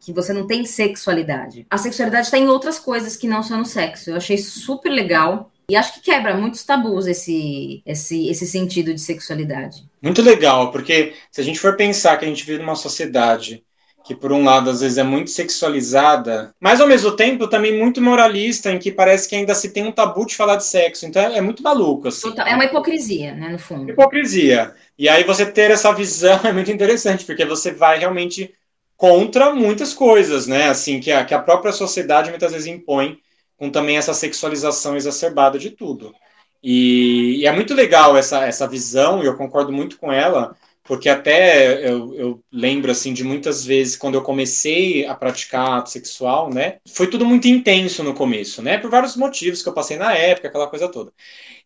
Que 0.00 0.10
você 0.10 0.32
não 0.32 0.46
tem 0.46 0.64
sexualidade. 0.64 1.66
A 1.68 1.76
sexualidade 1.76 2.28
está 2.28 2.38
em 2.38 2.48
outras 2.48 2.78
coisas 2.78 3.14
que 3.14 3.28
não 3.28 3.42
são 3.42 3.58
no 3.58 3.66
sexo. 3.66 4.08
Eu 4.08 4.16
achei 4.16 4.38
super 4.38 4.88
legal. 4.88 5.50
E 5.70 5.76
acho 5.76 5.94
que 5.94 6.00
quebra 6.00 6.34
muitos 6.34 6.64
tabus 6.64 7.06
esse, 7.06 7.80
esse, 7.86 8.28
esse 8.28 8.46
sentido 8.46 8.92
de 8.92 9.00
sexualidade. 9.00 9.84
Muito 10.02 10.20
legal, 10.20 10.72
porque 10.72 11.14
se 11.30 11.40
a 11.40 11.44
gente 11.44 11.60
for 11.60 11.76
pensar 11.76 12.16
que 12.16 12.24
a 12.24 12.28
gente 12.28 12.44
vive 12.44 12.58
numa 12.58 12.74
sociedade 12.74 13.62
que 14.04 14.14
por 14.14 14.32
um 14.32 14.42
lado 14.42 14.70
às 14.70 14.80
vezes 14.80 14.98
é 14.98 15.04
muito 15.04 15.30
sexualizada, 15.30 16.52
mas 16.58 16.80
ao 16.80 16.88
mesmo 16.88 17.12
tempo 17.12 17.46
também 17.46 17.78
muito 17.78 18.02
moralista, 18.02 18.72
em 18.72 18.78
que 18.78 18.90
parece 18.90 19.28
que 19.28 19.36
ainda 19.36 19.54
se 19.54 19.72
tem 19.72 19.86
um 19.86 19.92
tabu 19.92 20.26
de 20.26 20.34
falar 20.34 20.56
de 20.56 20.64
sexo. 20.64 21.06
Então 21.06 21.22
é, 21.22 21.40
muito 21.40 21.62
maluco. 21.62 22.08
Assim. 22.08 22.32
É 22.44 22.54
uma 22.54 22.64
hipocrisia, 22.64 23.34
né, 23.34 23.50
no 23.50 23.58
fundo. 23.58 23.92
Hipocrisia. 23.92 24.74
E 24.98 25.08
aí 25.08 25.22
você 25.22 25.46
ter 25.46 25.70
essa 25.70 25.92
visão 25.92 26.40
é 26.44 26.52
muito 26.52 26.72
interessante, 26.72 27.24
porque 27.24 27.44
você 27.44 27.70
vai 27.70 27.98
realmente 28.00 28.52
contra 28.96 29.54
muitas 29.54 29.94
coisas, 29.94 30.46
né? 30.46 30.68
Assim, 30.68 30.98
que 30.98 31.12
a, 31.12 31.24
que 31.24 31.32
a 31.32 31.38
própria 31.38 31.72
sociedade 31.72 32.30
muitas 32.30 32.52
vezes 32.52 32.66
impõe 32.66 33.18
com 33.60 33.70
também 33.70 33.98
essa 33.98 34.14
sexualização 34.14 34.96
exacerbada 34.96 35.58
de 35.58 35.70
tudo. 35.70 36.14
E, 36.62 37.40
e, 37.40 37.46
é 37.46 37.52
muito 37.52 37.74
legal 37.74 38.16
essa, 38.16 38.46
essa 38.46 38.66
visão, 38.66 39.22
e 39.22 39.26
eu 39.26 39.36
concordo 39.36 39.70
muito 39.70 39.98
com 39.98 40.10
ela, 40.10 40.56
porque 40.82 41.10
até 41.10 41.86
eu, 41.86 42.14
eu, 42.14 42.44
lembro 42.50 42.90
assim 42.90 43.12
de 43.12 43.22
muitas 43.22 43.64
vezes 43.64 43.96
quando 43.96 44.14
eu 44.14 44.22
comecei 44.22 45.06
a 45.06 45.14
praticar 45.14 45.78
ato 45.78 45.90
sexual, 45.90 46.48
né? 46.52 46.78
Foi 46.88 47.06
tudo 47.06 47.26
muito 47.26 47.48
intenso 47.48 48.02
no 48.02 48.14
começo, 48.14 48.62
né? 48.62 48.78
Por 48.78 48.90
vários 48.90 49.14
motivos 49.14 49.62
que 49.62 49.68
eu 49.68 49.74
passei 49.74 49.98
na 49.98 50.14
época, 50.14 50.48
aquela 50.48 50.66
coisa 50.66 50.88
toda. 50.88 51.12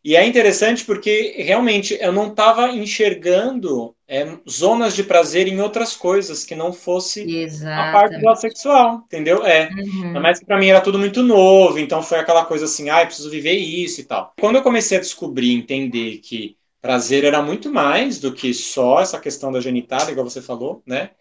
E 0.04 0.14
é 0.14 0.26
interessante 0.26 0.84
porque 0.84 1.34
realmente 1.38 1.96
eu 1.99 2.12
não 2.12 2.28
estava 2.28 2.68
enxergando 2.68 3.94
é, 4.06 4.28
zonas 4.49 4.94
de 4.94 5.02
prazer 5.02 5.49
em 5.49 5.61
outras 5.61 5.96
coisas 5.96 6.44
que 6.44 6.54
não 6.54 6.75
fosse 6.75 7.23
Exatamente. 7.23 7.88
a 7.88 7.92
parte 7.92 8.20
do 8.20 8.37
sexual, 8.37 9.02
entendeu? 9.06 9.46
É. 9.46 9.70
Uhum. 9.70 10.20
Mas 10.20 10.44
para 10.44 10.58
mim 10.58 10.66
era 10.66 10.82
tudo 10.82 10.99
muito 10.99 11.23
novo, 11.23 11.78
então 11.78 12.02
foi 12.02 12.18
aquela 12.18 12.44
coisa 12.44 12.66
assim, 12.66 12.90
ah, 12.90 13.00
eu 13.00 13.06
preciso 13.06 13.30
viver 13.30 13.54
isso 13.54 14.02
e 14.02 14.04
tal. 14.04 14.34
Quando 14.38 14.56
eu 14.56 14.62
comecei 14.62 14.99
a 14.99 15.00
descobrir, 15.00 15.54
entender 15.54 16.18
que 16.18 16.54
prazer 16.82 17.25
era 17.25 17.40
muito 17.40 17.73
mais 17.73 18.20
do 18.20 18.34
que 18.34 18.52
só 18.52 19.00
essa 19.00 19.18
questão 19.18 19.50
da 19.50 19.58
genitália, 19.58 20.12
igual 20.12 20.28
você 20.28 20.42
falou, 20.42 20.82
né? 20.87 21.12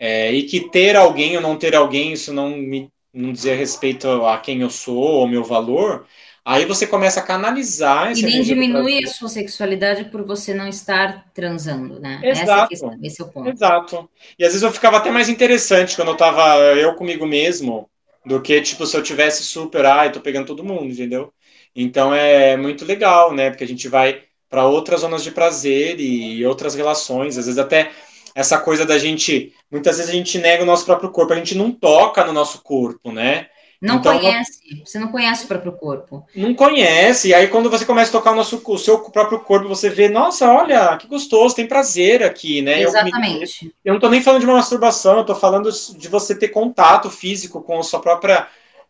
É, 0.00 0.32
e 0.32 0.42
que 0.42 0.68
ter 0.68 0.96
alguém 0.96 1.36
ou 1.36 1.42
não 1.42 1.56
ter 1.56 1.76
alguém, 1.76 2.12
isso 2.12 2.32
não 2.32 2.50
me 2.50 2.90
não 3.14 3.30
dizia 3.30 3.54
respeito 3.54 4.08
a 4.24 4.38
quem 4.38 4.62
eu 4.62 4.70
sou, 4.70 5.20
ao 5.20 5.28
meu 5.28 5.44
valor, 5.44 6.06
aí 6.44 6.64
você 6.64 6.86
começa 6.86 7.20
a 7.20 7.22
canalizar. 7.22 8.16
E 8.16 8.22
nem 8.22 8.42
diminui 8.42 9.04
a 9.04 9.08
sua 9.08 9.28
sexualidade 9.28 10.04
por 10.06 10.24
você 10.24 10.52
não 10.52 10.68
estar 10.68 11.30
transando, 11.32 12.00
né? 12.00 12.20
Exato. 12.22 12.68
Questão, 12.68 12.98
esse 13.02 13.20
é 13.20 13.24
o 13.24 13.28
ponto. 13.28 13.48
Exato. 13.48 14.10
E 14.38 14.44
às 14.44 14.50
vezes 14.50 14.62
eu 14.62 14.72
ficava 14.72 14.96
até 14.96 15.10
mais 15.10 15.28
interessante 15.28 15.96
quando 15.96 16.08
eu 16.08 16.16
tava 16.16 16.56
eu 16.76 16.94
comigo 16.94 17.26
mesmo, 17.26 17.88
do 18.24 18.40
que, 18.40 18.60
tipo, 18.60 18.86
se 18.86 18.96
eu 18.96 19.02
tivesse 19.02 19.44
super, 19.44 19.84
ai, 19.84 20.12
tô 20.12 20.20
pegando 20.20 20.46
todo 20.46 20.64
mundo, 20.64 20.92
entendeu? 20.92 21.32
Então 21.74 22.14
é 22.14 22.56
muito 22.56 22.84
legal, 22.84 23.32
né? 23.32 23.50
Porque 23.50 23.64
a 23.64 23.68
gente 23.68 23.88
vai 23.88 24.22
para 24.48 24.66
outras 24.66 25.00
zonas 25.00 25.24
de 25.24 25.30
prazer 25.30 25.98
e 25.98 26.44
outras 26.44 26.74
relações. 26.74 27.38
Às 27.38 27.46
vezes 27.46 27.58
até 27.58 27.90
essa 28.34 28.58
coisa 28.58 28.84
da 28.84 28.98
gente, 28.98 29.52
muitas 29.70 29.96
vezes 29.96 30.10
a 30.10 30.14
gente 30.14 30.38
nega 30.38 30.62
o 30.62 30.66
nosso 30.66 30.84
próprio 30.84 31.10
corpo, 31.10 31.32
a 31.32 31.36
gente 31.36 31.56
não 31.56 31.70
toca 31.70 32.24
no 32.24 32.32
nosso 32.32 32.62
corpo, 32.62 33.10
né? 33.12 33.48
Não 33.82 33.96
então, 33.96 34.16
conhece, 34.16 34.60
você 34.86 34.96
não 35.00 35.08
conhece 35.08 35.44
o 35.44 35.48
próprio 35.48 35.72
corpo. 35.72 36.24
Não 36.36 36.54
conhece, 36.54 37.28
e 37.28 37.34
aí 37.34 37.48
quando 37.48 37.68
você 37.68 37.84
começa 37.84 38.10
a 38.10 38.12
tocar 38.12 38.30
o, 38.30 38.36
nosso, 38.36 38.62
o 38.64 38.78
seu 38.78 39.00
próprio 39.00 39.40
corpo, 39.40 39.66
você 39.66 39.90
vê, 39.90 40.08
nossa, 40.08 40.48
olha, 40.48 40.96
que 40.98 41.08
gostoso, 41.08 41.56
tem 41.56 41.66
prazer 41.66 42.22
aqui, 42.22 42.62
né? 42.62 42.80
Exatamente. 42.80 43.66
Eu, 43.66 43.72
eu 43.86 43.92
não 43.94 44.00
tô 44.00 44.08
nem 44.08 44.22
falando 44.22 44.40
de 44.40 44.46
uma 44.46 44.54
masturbação, 44.54 45.18
eu 45.18 45.26
tô 45.26 45.34
falando 45.34 45.68
de 45.68 46.08
você 46.08 46.32
ter 46.32 46.48
contato 46.48 47.10
físico 47.10 47.60
com 47.60 47.80
a 47.80 47.82
sua 47.82 47.98
própria 47.98 48.46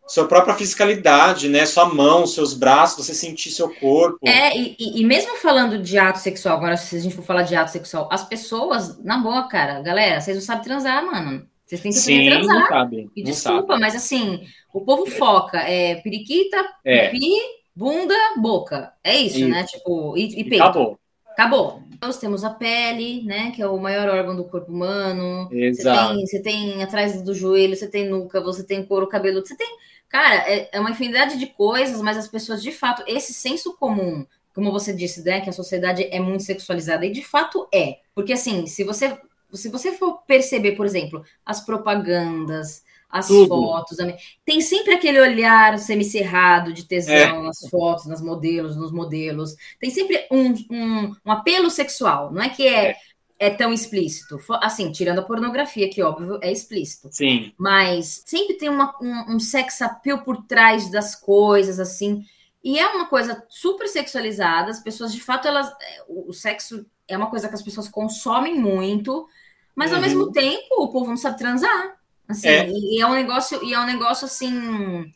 sua 0.06 0.26
própria 0.26 0.54
fisicalidade, 0.54 1.48
né? 1.48 1.64
Sua 1.64 1.86
mão, 1.86 2.26
seus 2.26 2.52
braços, 2.52 3.06
você 3.06 3.14
sentir 3.14 3.50
seu 3.50 3.72
corpo. 3.76 4.18
É, 4.26 4.54
e, 4.54 4.76
e, 4.78 5.04
mesmo 5.06 5.36
falando 5.36 5.78
de 5.78 5.96
ato 5.96 6.18
sexual, 6.18 6.56
agora 6.56 6.76
se 6.76 6.96
a 6.96 6.98
gente 6.98 7.14
for 7.14 7.24
falar 7.24 7.44
de 7.44 7.54
ato 7.54 7.70
sexual, 7.70 8.08
as 8.12 8.24
pessoas, 8.24 9.02
na 9.02 9.16
boa, 9.16 9.48
cara, 9.48 9.80
galera, 9.80 10.20
vocês 10.20 10.36
não 10.36 10.44
sabem 10.44 10.64
transar, 10.64 11.06
mano. 11.06 11.46
Vocês 11.76 11.80
têm 11.80 11.92
que 11.92 11.98
Sim, 11.98 12.30
transar. 12.30 12.60
Não 12.60 12.68
sabe, 12.68 13.10
e 13.16 13.22
desculpa, 13.22 13.68
sabe. 13.68 13.80
mas 13.80 13.94
assim, 13.94 14.46
o 14.72 14.80
povo 14.82 15.06
foca, 15.06 15.58
é 15.58 15.96
periquita, 15.96 16.56
é. 16.84 17.08
pipi, 17.08 17.34
bunda, 17.74 18.14
boca. 18.36 18.92
É 19.02 19.16
isso, 19.16 19.38
isso. 19.38 19.48
né? 19.48 19.64
Tipo, 19.64 20.16
e, 20.16 20.40
e 20.40 20.44
peito. 20.44 20.62
Acabou. 20.62 20.98
Acabou. 21.28 21.82
Nós 22.00 22.18
temos 22.18 22.44
a 22.44 22.50
pele, 22.50 23.22
né? 23.22 23.52
Que 23.52 23.62
é 23.62 23.66
o 23.66 23.78
maior 23.78 24.08
órgão 24.08 24.36
do 24.36 24.44
corpo 24.44 24.70
humano. 24.70 25.48
Exato. 25.50 26.14
Você 26.14 26.16
tem, 26.16 26.26
você 26.26 26.42
tem 26.42 26.82
atrás 26.82 27.22
do 27.22 27.34
joelho, 27.34 27.74
você 27.74 27.88
tem 27.88 28.08
nuca, 28.08 28.40
você 28.40 28.64
tem 28.64 28.84
couro 28.84 29.06
cabeludo, 29.06 29.46
você 29.46 29.56
tem 29.56 29.78
Cara, 30.12 30.46
é, 30.46 30.68
é 30.72 30.78
uma 30.78 30.90
infinidade 30.90 31.38
de 31.38 31.46
coisas, 31.46 32.02
mas 32.02 32.18
as 32.18 32.28
pessoas, 32.28 32.62
de 32.62 32.70
fato, 32.70 33.02
esse 33.06 33.32
senso 33.32 33.74
comum, 33.78 34.26
como 34.54 34.70
você 34.70 34.92
disse, 34.92 35.24
né, 35.24 35.40
que 35.40 35.48
a 35.48 35.54
sociedade 35.54 36.06
é 36.10 36.20
muito 36.20 36.42
sexualizada, 36.42 37.06
e 37.06 37.10
de 37.10 37.24
fato 37.24 37.66
é. 37.72 38.00
Porque, 38.14 38.34
assim, 38.34 38.66
se 38.66 38.84
você, 38.84 39.18
se 39.52 39.68
você 39.68 39.92
for 39.92 40.22
perceber, 40.26 40.72
por 40.72 40.86
exemplo, 40.86 41.24
as 41.44 41.60
propagandas, 41.64 42.82
as 43.08 43.26
Tudo. 43.28 43.48
fotos, 43.48 43.98
tem 44.44 44.60
sempre 44.62 44.94
aquele 44.94 45.20
olhar 45.20 45.78
semicerrado 45.78 46.72
de 46.72 46.84
tesão 46.84 47.12
é. 47.14 47.42
nas 47.42 47.58
fotos, 47.68 48.06
nas 48.06 48.22
modelos, 48.22 48.74
nos 48.74 48.90
modelos. 48.90 49.54
Tem 49.78 49.90
sempre 49.90 50.26
um, 50.30 50.54
um, 50.70 51.16
um 51.26 51.30
apelo 51.30 51.68
sexual, 51.68 52.32
não 52.32 52.42
é 52.42 52.48
que 52.48 52.66
é, 52.66 52.90
é 52.90 52.96
é 53.42 53.50
tão 53.50 53.72
explícito. 53.72 54.38
Assim, 54.62 54.92
tirando 54.92 55.18
a 55.18 55.24
pornografia, 55.24 55.90
que 55.90 56.00
óbvio 56.00 56.38
é 56.40 56.52
explícito. 56.52 57.08
Sim. 57.10 57.52
Mas 57.58 58.22
sempre 58.24 58.54
tem 58.54 58.68
uma, 58.68 58.96
um, 59.02 59.34
um 59.34 59.40
sex 59.40 59.82
appeal 59.82 60.22
por 60.22 60.44
trás 60.44 60.88
das 60.92 61.16
coisas, 61.16 61.80
assim. 61.80 62.24
E 62.62 62.78
é 62.78 62.86
uma 62.86 63.06
coisa 63.06 63.44
super 63.48 63.88
sexualizada. 63.88 64.70
As 64.70 64.78
pessoas, 64.78 65.12
de 65.12 65.20
fato, 65.20 65.48
elas. 65.48 65.66
É, 65.68 66.04
o 66.06 66.32
sexo 66.32 66.86
é 67.08 67.16
uma 67.16 67.28
coisa 67.28 67.48
que 67.48 67.54
as 67.56 67.62
pessoas 67.62 67.88
consomem 67.88 68.60
muito, 68.60 69.26
mas 69.74 69.90
uhum. 69.90 69.96
ao 69.96 70.02
mesmo 70.02 70.32
tempo 70.32 70.82
o 70.82 70.88
povo 70.88 71.08
não 71.08 71.16
sabe 71.16 71.38
transar. 71.38 71.96
Assim, 72.28 72.48
é. 72.48 72.68
E, 72.68 72.96
e, 72.96 73.00
é 73.00 73.06
um 73.06 73.14
negócio, 73.14 73.62
e 73.64 73.74
é 73.74 73.80
um 73.80 73.86
negócio 73.86 74.24
assim. 74.24 75.12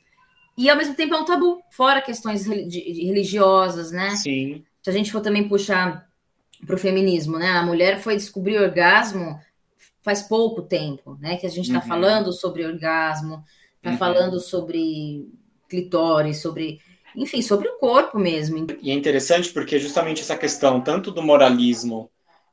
E 0.57 0.71
ao 0.71 0.77
mesmo 0.77 0.95
tempo 0.95 1.15
é 1.15 1.19
um 1.19 1.25
tabu, 1.25 1.61
fora 1.71 2.01
questões 2.01 2.47
religiosas, 2.47 3.91
né? 3.91 4.11
Sim. 4.17 4.65
Se 4.83 4.91
a 4.91 4.93
gente 4.93 5.13
for 5.13 5.21
também 5.21 5.49
puxar 5.49 6.07
para 6.65 6.75
o 6.75 6.79
feminismo, 6.79 7.39
né? 7.39 7.51
A 7.51 7.63
mulher 7.63 8.01
foi 8.01 8.17
descobrir 8.17 8.59
orgasmo 8.59 9.39
faz 10.07 10.23
pouco 10.23 10.63
tempo, 10.63 11.19
né? 11.21 11.37
Que 11.37 11.47
a 11.47 11.51
gente 11.51 11.67
está 11.67 11.81
uhum. 11.81 11.89
falando 11.89 12.33
sobre 12.33 12.65
orgasmo, 12.65 13.43
está 13.79 13.91
uhum. 13.91 13.99
falando 13.99 14.39
sobre 14.39 15.29
clitóris, 15.69 16.41
sobre, 16.41 16.81
enfim, 17.17 17.43
sobre 17.43 17.69
o 17.69 17.77
corpo 17.79 18.17
mesmo. 18.17 18.69
E 18.81 18.93
é 18.93 18.95
interessante 18.95 19.53
porque 19.53 19.81
justamente 19.81 20.21
essa 20.21 20.37
questão 20.37 20.81
tanto 20.81 21.11
do 21.11 21.21
moralismo 21.21 22.09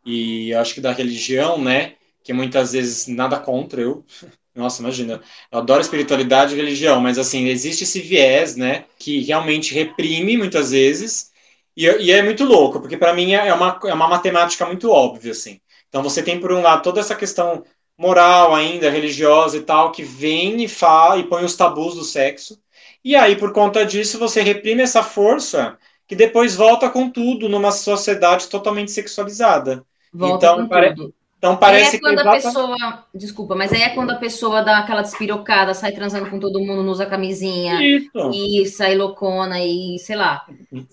e 0.05 0.53
acho 0.53 0.73
que 0.73 0.81
da 0.81 0.91
religião, 0.91 1.57
né? 1.61 1.95
Que 2.23 2.33
muitas 2.33 2.73
vezes 2.73 3.07
nada 3.07 3.39
contra 3.39 3.81
eu. 3.81 4.05
Nossa, 4.55 4.81
imagina. 4.81 5.21
Eu 5.51 5.59
adoro 5.59 5.81
espiritualidade 5.81 6.53
e 6.53 6.57
religião, 6.57 6.99
mas 7.01 7.17
assim, 7.17 7.47
existe 7.47 7.83
esse 7.83 7.99
viés, 8.01 8.55
né? 8.55 8.85
Que 8.99 9.21
realmente 9.21 9.73
reprime 9.73 10.37
muitas 10.37 10.71
vezes 10.71 11.31
e, 11.75 11.85
e 11.85 12.11
é 12.11 12.21
muito 12.21 12.43
louco, 12.45 12.79
porque 12.79 12.97
para 12.97 13.13
mim 13.13 13.33
é 13.33 13.53
uma, 13.53 13.79
é 13.85 13.93
uma 13.93 14.07
matemática 14.07 14.65
muito 14.65 14.91
óbvia, 14.91 15.31
assim. 15.31 15.59
Então 15.89 16.03
você 16.03 16.21
tem, 16.23 16.39
por 16.39 16.51
um 16.51 16.61
lado, 16.61 16.83
toda 16.83 16.99
essa 16.99 17.15
questão 17.15 17.63
moral 17.97 18.53
ainda, 18.55 18.89
religiosa 18.89 19.57
e 19.57 19.61
tal, 19.61 19.91
que 19.91 20.03
vem 20.03 20.63
e 20.63 20.67
fala 20.67 21.17
e 21.19 21.27
põe 21.27 21.43
os 21.43 21.55
tabus 21.55 21.95
do 21.95 22.03
sexo. 22.03 22.59
E 23.03 23.15
aí, 23.15 23.35
por 23.35 23.51
conta 23.53 23.85
disso, 23.85 24.17
você 24.19 24.41
reprime 24.41 24.81
essa 24.81 25.03
força 25.03 25.77
que 26.07 26.15
depois 26.15 26.55
volta 26.55 26.89
com 26.89 27.09
tudo 27.09 27.49
numa 27.49 27.71
sociedade 27.71 28.47
totalmente 28.47 28.91
sexualizada. 28.91 29.85
Volta 30.13 30.45
então, 30.45 30.67
pare... 30.67 30.95
Então 31.43 31.57
parece 31.57 31.89
aí 31.89 31.97
é 31.97 31.99
quando 31.99 32.21
que 32.21 32.27
a 32.29 32.31
pessoa, 32.31 33.05
desculpa, 33.13 33.53
mas 33.53 33.73
aí 33.73 33.81
é 33.81 33.89
quando 33.89 34.11
a 34.11 34.15
pessoa 34.15 34.61
dá 34.61 34.77
aquela 34.77 35.01
despirocada, 35.01 35.73
sai 35.73 35.91
transando 35.91 36.29
com 36.29 36.39
todo 36.39 36.61
mundo, 36.61 36.81
não 36.81 36.93
usa 36.93 37.05
camisinha 37.05 37.85
Isso. 37.85 38.31
e 38.33 38.65
sai 38.65 38.95
loucona 38.95 39.59
e 39.59 39.99
sei 39.99 40.15
lá. 40.15 40.45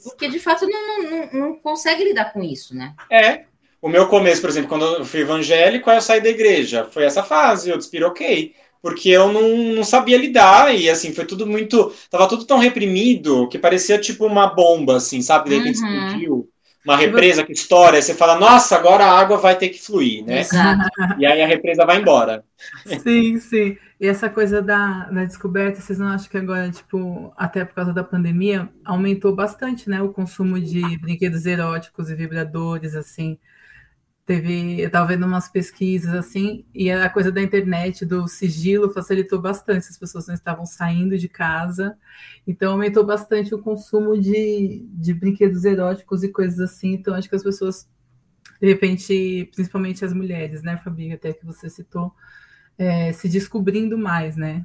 Porque 0.03 0.29
de 0.29 0.41
fato 0.41 0.67
não, 0.67 1.03
não, 1.05 1.31
não, 1.33 1.55
consegue 1.55 2.03
lidar 2.03 2.33
com 2.33 2.43
isso, 2.43 2.75
né? 2.75 2.95
É. 3.09 3.45
O 3.81 3.89
meu 3.89 4.09
começo, 4.09 4.41
por 4.41 4.51
exemplo, 4.51 4.69
quando 4.69 4.85
eu 4.87 5.05
fui 5.05 5.21
evangélico, 5.21 5.89
eu 5.89 6.01
saí 6.01 6.21
da 6.21 6.29
igreja. 6.29 6.85
Foi 6.91 7.05
essa 7.05 7.23
fase, 7.23 7.71
eu 7.71 7.79
despiroquei. 7.79 8.53
Porque 8.83 9.09
eu 9.09 9.33
não, 9.33 9.75
não 9.75 9.85
sabia 9.85 10.19
lidar 10.19 10.75
e, 10.75 10.91
assim, 10.91 11.13
foi 11.13 11.27
tudo 11.27 11.47
muito... 11.47 11.93
Tava 12.11 12.29
tudo 12.29 12.45
tão 12.45 12.59
reprimido 12.59 13.47
que 13.49 13.59
parecia, 13.59 13.99
tipo, 13.99 14.27
uma 14.27 14.49
bomba, 14.49 14.97
assim, 14.97 15.23
sabe? 15.23 15.57
Repente 15.57 15.81
uhum. 15.81 15.87
explodiu 15.87 16.49
uma 16.91 16.99
represa 16.99 17.45
que 17.45 17.53
estoura, 17.53 18.01
você 18.01 18.15
fala, 18.15 18.39
nossa, 18.39 18.77
agora 18.77 19.05
a 19.05 19.19
água 19.19 19.37
vai 19.39 19.57
ter 19.57 19.69
que 19.69 19.81
fluir, 19.81 20.25
né? 20.25 20.41
Exato. 20.41 20.89
E 21.19 21.27
aí 21.27 21.41
a 21.41 21.47
represa 21.47 21.87
vai 21.87 22.01
embora. 22.01 22.45
Sim, 23.03 23.39
sim. 23.39 23.79
E 24.01 24.07
essa 24.07 24.29
coisa 24.31 24.63
da, 24.63 25.05
da 25.11 25.25
descoberta, 25.25 25.81
vocês 25.81 25.99
não 25.99 26.09
acham 26.09 26.29
que 26.29 26.39
agora, 26.39 26.71
tipo, 26.71 27.33
até 27.37 27.65
por 27.65 27.75
causa 27.75 27.93
da 27.93 28.03
pandemia, 28.03 28.69
aumentou 28.85 29.35
bastante, 29.35 29.91
né? 29.91 30.01
O 30.01 30.09
consumo 30.09 30.59
de 30.59 30.99
brinquedos 30.99 31.45
eróticos 31.47 32.11
e 32.11 32.15
vibradores, 32.15 32.95
assim. 32.95 33.39
Teve, 34.31 34.81
eu 34.81 34.87
estava 34.87 35.09
vendo 35.09 35.27
umas 35.27 35.49
pesquisas 35.49 36.15
assim, 36.15 36.65
e 36.73 36.89
a 36.89 37.11
coisa 37.11 37.33
da 37.33 37.43
internet, 37.43 38.07
do 38.07 38.29
sigilo, 38.29 38.89
facilitou 38.93 39.41
bastante. 39.41 39.89
As 39.89 39.99
pessoas 39.99 40.29
não 40.29 40.35
estavam 40.37 40.65
saindo 40.65 41.19
de 41.19 41.29
casa, 41.29 41.99
então 42.47 42.71
aumentou 42.71 43.05
bastante 43.05 43.53
o 43.53 43.59
consumo 43.61 44.17
de, 44.17 44.87
de 44.93 45.13
brinquedos 45.13 45.65
eróticos 45.65 46.23
e 46.23 46.29
coisas 46.29 46.61
assim. 46.61 46.93
Então, 46.93 47.13
acho 47.13 47.29
que 47.29 47.35
as 47.35 47.43
pessoas, 47.43 47.91
de 48.61 48.69
repente, 48.69 49.51
principalmente 49.53 50.05
as 50.05 50.13
mulheres, 50.13 50.63
né, 50.63 50.77
Fabi, 50.77 51.13
até 51.13 51.33
que 51.33 51.45
você 51.45 51.69
citou, 51.69 52.15
é, 52.79 53.13
se 53.13 53.29
descobrindo 53.29 53.99
mais, 53.99 54.37
né? 54.37 54.65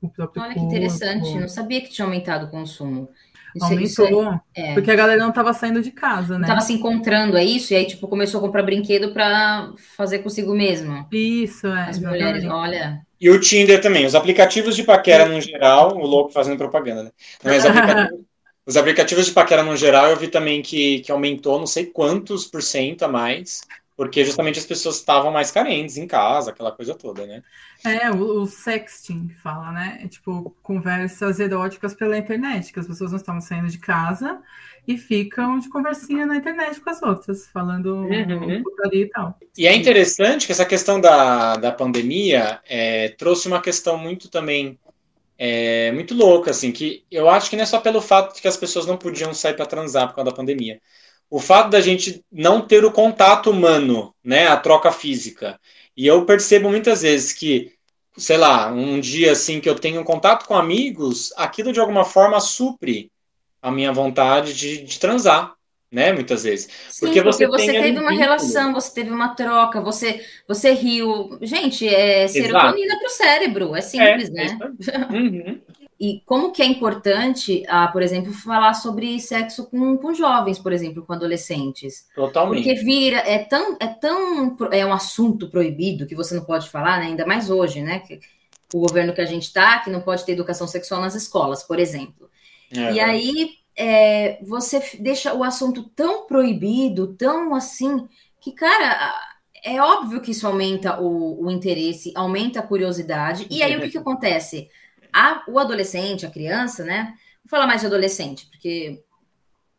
O 0.00 0.08
próprio 0.08 0.42
Olha 0.42 0.54
corpo. 0.54 0.68
que 0.68 0.76
interessante, 0.76 1.38
não 1.38 1.48
sabia 1.48 1.80
que 1.80 1.88
tinha 1.88 2.04
aumentado 2.04 2.46
o 2.46 2.50
consumo. 2.50 3.08
Isso, 3.54 4.02
Aumentou. 4.02 4.40
é, 4.54 4.74
porque 4.74 4.90
a 4.90 4.96
galera 4.96 5.20
não 5.20 5.28
estava 5.28 5.52
saindo 5.52 5.80
de 5.80 5.92
casa, 5.92 6.38
né? 6.38 6.46
Tava 6.46 6.60
se 6.60 6.72
encontrando, 6.72 7.36
é 7.36 7.44
isso? 7.44 7.72
E 7.72 7.76
aí, 7.76 7.86
tipo, 7.86 8.08
começou 8.08 8.38
a 8.38 8.42
comprar 8.42 8.62
brinquedo 8.62 9.12
para 9.12 9.72
fazer 9.96 10.18
consigo 10.20 10.54
mesmo. 10.54 11.06
Isso, 11.12 11.66
é. 11.68 11.88
As 11.88 11.98
mulheres, 11.98 12.44
olha. 12.44 13.00
E 13.20 13.30
o 13.30 13.40
Tinder 13.40 13.80
também. 13.80 14.04
Os 14.04 14.14
aplicativos 14.14 14.74
de 14.74 14.82
paquera 14.82 15.26
no 15.26 15.40
geral, 15.40 15.96
o 15.96 16.04
louco 16.04 16.32
fazendo 16.32 16.58
propaganda, 16.58 17.04
né? 17.04 17.10
Mas 17.42 17.64
aplicativos, 17.64 18.20
os 18.66 18.76
aplicativos 18.76 19.26
de 19.26 19.32
paquera 19.32 19.62
no 19.62 19.76
geral, 19.76 20.10
eu 20.10 20.16
vi 20.16 20.28
também 20.28 20.60
que, 20.60 21.00
que 21.00 21.12
aumentou 21.12 21.58
não 21.58 21.66
sei 21.66 21.86
quantos 21.86 22.46
por 22.46 22.62
cento 22.62 23.04
a 23.04 23.08
mais. 23.08 23.60
Porque 23.96 24.24
justamente 24.24 24.58
as 24.58 24.66
pessoas 24.66 24.96
estavam 24.96 25.30
mais 25.30 25.50
carentes 25.50 25.96
em 25.96 26.06
casa, 26.06 26.50
aquela 26.50 26.72
coisa 26.72 26.94
toda, 26.94 27.26
né? 27.26 27.42
É, 27.84 28.10
o, 28.10 28.42
o 28.42 28.46
sexting 28.46 29.28
que 29.28 29.34
fala, 29.34 29.70
né? 29.70 30.00
É, 30.02 30.08
tipo, 30.08 30.54
conversas 30.62 31.38
eróticas 31.38 31.94
pela 31.94 32.18
internet, 32.18 32.72
que 32.72 32.80
as 32.80 32.86
pessoas 32.86 33.12
não 33.12 33.18
estão 33.18 33.40
saindo 33.40 33.68
de 33.68 33.78
casa 33.78 34.40
e 34.86 34.98
ficam 34.98 35.58
de 35.58 35.68
conversinha 35.68 36.26
na 36.26 36.36
internet 36.36 36.80
com 36.80 36.90
as 36.90 37.02
outras, 37.02 37.46
falando 37.48 38.02
uhum. 38.02 38.62
e 38.92 39.06
tal. 39.06 39.38
E 39.56 39.66
é 39.66 39.74
interessante 39.74 40.46
que 40.46 40.52
essa 40.52 40.66
questão 40.66 41.00
da, 41.00 41.56
da 41.56 41.72
pandemia 41.72 42.60
é, 42.66 43.10
trouxe 43.10 43.46
uma 43.46 43.62
questão 43.62 43.96
muito 43.96 44.28
também 44.28 44.78
é, 45.38 45.90
muito 45.92 46.14
louca, 46.14 46.50
assim, 46.50 46.70
que 46.70 47.04
eu 47.10 47.28
acho 47.28 47.50
que 47.50 47.56
não 47.56 47.62
é 47.62 47.66
só 47.66 47.80
pelo 47.80 48.00
fato 48.00 48.34
de 48.34 48.42
que 48.42 48.48
as 48.48 48.56
pessoas 48.56 48.86
não 48.86 48.96
podiam 48.96 49.32
sair 49.34 49.54
para 49.54 49.66
transar 49.66 50.08
por 50.08 50.16
causa 50.16 50.30
da 50.30 50.36
pandemia, 50.36 50.80
o 51.30 51.40
fato 51.40 51.70
da 51.70 51.80
gente 51.80 52.24
não 52.30 52.60
ter 52.60 52.84
o 52.84 52.92
contato 52.92 53.50
humano, 53.50 54.14
né, 54.22 54.46
a 54.46 54.56
troca 54.56 54.92
física. 54.92 55.58
E 55.96 56.06
eu 56.06 56.24
percebo 56.24 56.68
muitas 56.68 57.02
vezes 57.02 57.32
que, 57.32 57.72
sei 58.16 58.36
lá, 58.36 58.70
um 58.70 59.00
dia 59.00 59.32
assim 59.32 59.60
que 59.60 59.68
eu 59.68 59.74
tenho 59.74 60.04
contato 60.04 60.46
com 60.46 60.54
amigos, 60.54 61.32
aquilo 61.36 61.72
de 61.72 61.80
alguma 61.80 62.04
forma 62.04 62.40
supre 62.40 63.10
a 63.62 63.70
minha 63.70 63.92
vontade 63.92 64.52
de, 64.54 64.82
de 64.82 64.98
transar, 64.98 65.54
né? 65.90 66.12
Muitas 66.12 66.42
vezes. 66.42 66.68
Sim, 66.90 67.06
porque 67.06 67.22
você, 67.22 67.46
porque 67.46 67.64
você 67.64 67.72
teve 67.72 67.98
uma 67.98 68.10
relação, 68.10 68.74
você 68.74 68.92
teve 68.92 69.10
uma 69.10 69.28
troca, 69.34 69.80
você, 69.80 70.22
você 70.46 70.72
riu. 70.72 71.38
Gente, 71.40 71.88
é 71.88 72.26
serotonina 72.26 72.98
para 72.98 73.06
o 73.06 73.10
cérebro, 73.10 73.76
é 73.76 73.80
simples, 73.80 74.28
é, 74.28 74.32
né? 74.32 74.58
É 74.92 74.98
uhum. 75.12 75.60
E 76.04 76.22
como 76.26 76.52
que 76.52 76.60
é 76.60 76.66
importante, 76.66 77.64
ah, 77.66 77.88
por 77.88 78.02
exemplo, 78.02 78.30
falar 78.30 78.74
sobre 78.74 79.18
sexo 79.18 79.64
com, 79.70 79.96
com 79.96 80.12
jovens, 80.12 80.58
por 80.58 80.70
exemplo, 80.70 81.02
com 81.02 81.14
adolescentes. 81.14 82.06
Totalmente. 82.14 82.62
Porque 82.62 82.84
vira, 82.84 83.16
é 83.20 83.38
tão, 83.38 83.74
é 83.80 83.86
tão, 83.86 84.54
é 84.70 84.84
um 84.84 84.92
assunto 84.92 85.48
proibido 85.48 86.06
que 86.06 86.14
você 86.14 86.34
não 86.34 86.44
pode 86.44 86.68
falar, 86.68 87.00
né? 87.00 87.06
ainda 87.06 87.24
mais 87.24 87.48
hoje, 87.48 87.80
né? 87.80 88.00
Que, 88.00 88.20
o 88.74 88.80
governo 88.80 89.14
que 89.14 89.20
a 89.22 89.24
gente 89.24 89.44
está, 89.44 89.78
que 89.78 89.88
não 89.88 90.02
pode 90.02 90.26
ter 90.26 90.32
educação 90.32 90.66
sexual 90.66 91.00
nas 91.00 91.14
escolas, 91.14 91.62
por 91.62 91.78
exemplo. 91.78 92.28
É, 92.70 92.92
e 92.92 93.00
aí 93.00 93.50
é, 93.74 94.38
você 94.42 94.82
deixa 94.98 95.32
o 95.32 95.42
assunto 95.42 95.84
tão 95.96 96.26
proibido, 96.26 97.14
tão 97.14 97.54
assim, 97.54 98.06
que, 98.42 98.52
cara, 98.52 99.14
é 99.64 99.80
óbvio 99.80 100.20
que 100.20 100.32
isso 100.32 100.46
aumenta 100.46 101.00
o, 101.00 101.46
o 101.46 101.50
interesse, 101.50 102.12
aumenta 102.14 102.60
a 102.60 102.66
curiosidade. 102.66 103.46
E 103.48 103.62
aí 103.62 103.74
o 103.74 103.80
que, 103.80 103.90
que 103.90 103.96
acontece? 103.98 104.68
A, 105.14 105.44
o 105.46 105.60
adolescente, 105.60 106.26
a 106.26 106.30
criança, 106.30 106.84
né? 106.84 107.14
Vou 107.44 107.50
falar 107.50 107.68
mais 107.68 107.80
de 107.82 107.86
adolescente, 107.86 108.46
porque 108.50 109.00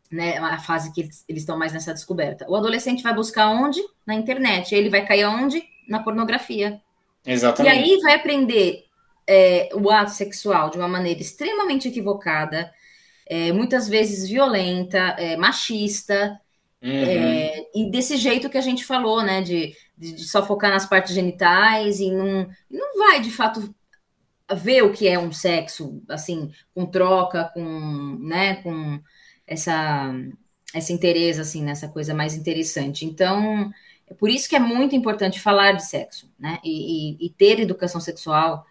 né, 0.09 0.35
é 0.35 0.37
a 0.37 0.57
fase 0.59 0.93
que 0.93 1.01
eles, 1.01 1.25
estão 1.27 1.57
mais 1.57 1.73
nessa 1.73 1.93
descoberta. 1.93 2.45
O 2.49 2.55
adolescente 2.55 3.03
vai 3.03 3.13
buscar 3.13 3.49
onde? 3.49 3.81
Na 4.05 4.15
internet. 4.15 4.73
Ele 4.73 4.89
vai 4.89 5.05
cair 5.05 5.25
onde? 5.25 5.61
Na 5.89 6.01
pornografia. 6.01 6.81
Exatamente. 7.25 7.75
E 7.75 7.79
aí 7.79 7.99
vai 8.01 8.15
aprender 8.15 8.85
é, 9.27 9.69
o 9.73 9.89
ato 9.89 10.11
sexual 10.11 10.69
de 10.69 10.77
uma 10.77 10.87
maneira 10.87 11.19
extremamente 11.19 11.87
equivocada, 11.87 12.71
é, 13.25 13.51
muitas 13.51 13.89
vezes 13.89 14.29
violenta, 14.29 14.99
é, 15.17 15.35
machista, 15.35 16.39
uhum. 16.81 16.89
é, 16.91 17.65
e 17.75 17.89
desse 17.89 18.15
jeito 18.15 18.49
que 18.49 18.57
a 18.57 18.61
gente 18.61 18.85
falou, 18.85 19.21
né? 19.21 19.41
De, 19.41 19.75
de, 19.97 20.13
de 20.13 20.23
só 20.23 20.45
focar 20.45 20.71
nas 20.71 20.85
partes 20.85 21.13
genitais 21.13 21.99
e 21.99 22.11
não, 22.11 22.47
não 22.69 22.97
vai 22.99 23.19
de 23.19 23.31
fato 23.31 23.73
ver 24.53 24.83
o 24.83 24.91
que 24.91 25.07
é 25.07 25.17
um 25.17 25.31
sexo, 25.31 26.01
assim, 26.09 26.51
com 26.73 26.85
troca, 26.85 27.45
com, 27.53 28.17
né, 28.21 28.55
com 28.61 28.99
essa, 29.47 30.13
essa 30.73 30.93
interesse, 30.93 31.41
assim, 31.41 31.63
nessa 31.63 31.87
coisa 31.87 32.13
mais 32.13 32.35
interessante. 32.35 33.05
Então, 33.05 33.71
é 34.07 34.13
por 34.13 34.29
isso 34.29 34.47
que 34.47 34.55
é 34.55 34.59
muito 34.59 34.95
importante 34.95 35.39
falar 35.39 35.73
de 35.73 35.85
sexo, 35.85 36.31
né, 36.37 36.59
e, 36.63 37.17
e, 37.23 37.25
e 37.25 37.29
ter 37.31 37.59
educação 37.59 37.99
sexual 37.99 38.65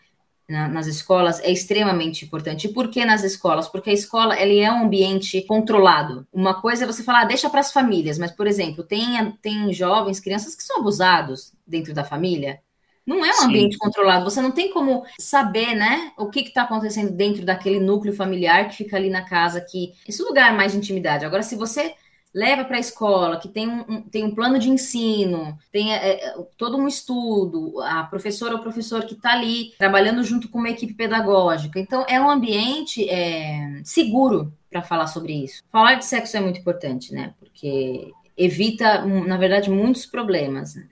na, 0.49 0.69
nas 0.69 0.87
escolas 0.87 1.41
é 1.41 1.51
extremamente 1.51 2.25
importante. 2.25 2.67
E 2.67 2.73
por 2.73 2.89
que 2.89 3.05
nas 3.05 3.25
escolas? 3.25 3.69
Porque 3.69 3.91
a 3.91 3.95
escola, 3.95 4.39
ele 4.39 4.59
é 4.61 4.71
um 4.71 4.85
ambiente 4.85 5.43
controlado. 5.43 6.27
Uma 6.33 6.61
coisa 6.61 6.85
é 6.85 6.87
você 6.87 7.03
falar, 7.03 7.23
ah, 7.23 7.25
deixa 7.25 7.51
para 7.51 7.61
as 7.61 7.73
famílias, 7.73 8.19
mas, 8.19 8.31
por 8.31 8.47
exemplo, 8.47 8.85
tem, 8.85 9.33
tem 9.43 9.73
jovens, 9.73 10.21
crianças 10.21 10.55
que 10.55 10.63
são 10.63 10.79
abusados 10.79 11.53
dentro 11.67 11.95
da 11.95 12.05
família, 12.05 12.61
não 13.07 13.25
é 13.25 13.31
um 13.31 13.35
Sim. 13.35 13.45
ambiente 13.47 13.79
controlado, 13.79 14.25
você 14.25 14.41
não 14.41 14.51
tem 14.51 14.71
como 14.73 15.05
saber, 15.19 15.75
né, 15.75 16.13
o 16.17 16.29
que 16.31 16.41
está 16.41 16.63
acontecendo 16.63 17.13
dentro 17.13 17.45
daquele 17.45 17.81
núcleo 17.81 18.15
familiar 18.15 18.69
que 18.69 18.77
fica 18.77 18.97
ali 18.97 19.11
na 19.11 19.23
casa, 19.23 19.61
que 19.61 19.93
esse 20.09 20.23
lugar 20.23 20.53
é 20.53 20.57
mais 20.57 20.73
de 20.73 20.79
intimidade. 20.79 21.25
Agora, 21.25 21.43
se 21.43 21.57
você 21.57 21.95
leva 22.35 22.65
para 22.65 22.77
a 22.77 22.81
escola, 22.81 23.39
que 23.39 23.49
tem 23.49 23.69
um, 23.69 24.03
tem 24.03 24.25
um 24.25 24.35
plano 24.35 24.59
de 24.59 24.69
ensino, 24.69 25.57
tem 25.71 25.95
é, 25.95 26.27
é, 26.27 26.35
todo 26.59 26.77
um 26.77 26.89
estudo, 26.89 27.81
a 27.81 28.03
professora 28.03 28.55
ou 28.55 28.61
professor 28.61 29.05
que 29.05 29.15
está 29.15 29.33
ali 29.33 29.73
trabalhando 29.79 30.25
junto 30.25 30.49
com 30.49 30.59
uma 30.59 30.71
equipe 30.71 30.95
pedagógica. 30.95 31.79
Então, 31.79 32.05
é 32.09 32.21
um 32.21 32.29
ambiente 32.29 33.09
é, 33.09 33.81
seguro 33.85 34.53
para 34.69 34.83
falar 34.83 35.07
sobre 35.07 35.33
isso. 35.33 35.63
Falar 35.71 35.95
de 35.95 36.05
sexo 36.05 36.37
é 36.37 36.41
muito 36.41 36.59
importante, 36.59 37.15
né? 37.15 37.35
Porque 37.39 38.11
evita, 38.37 39.05
na 39.05 39.37
verdade, 39.37 39.71
muitos 39.71 40.05
problemas. 40.05 40.75
Né? 40.75 40.89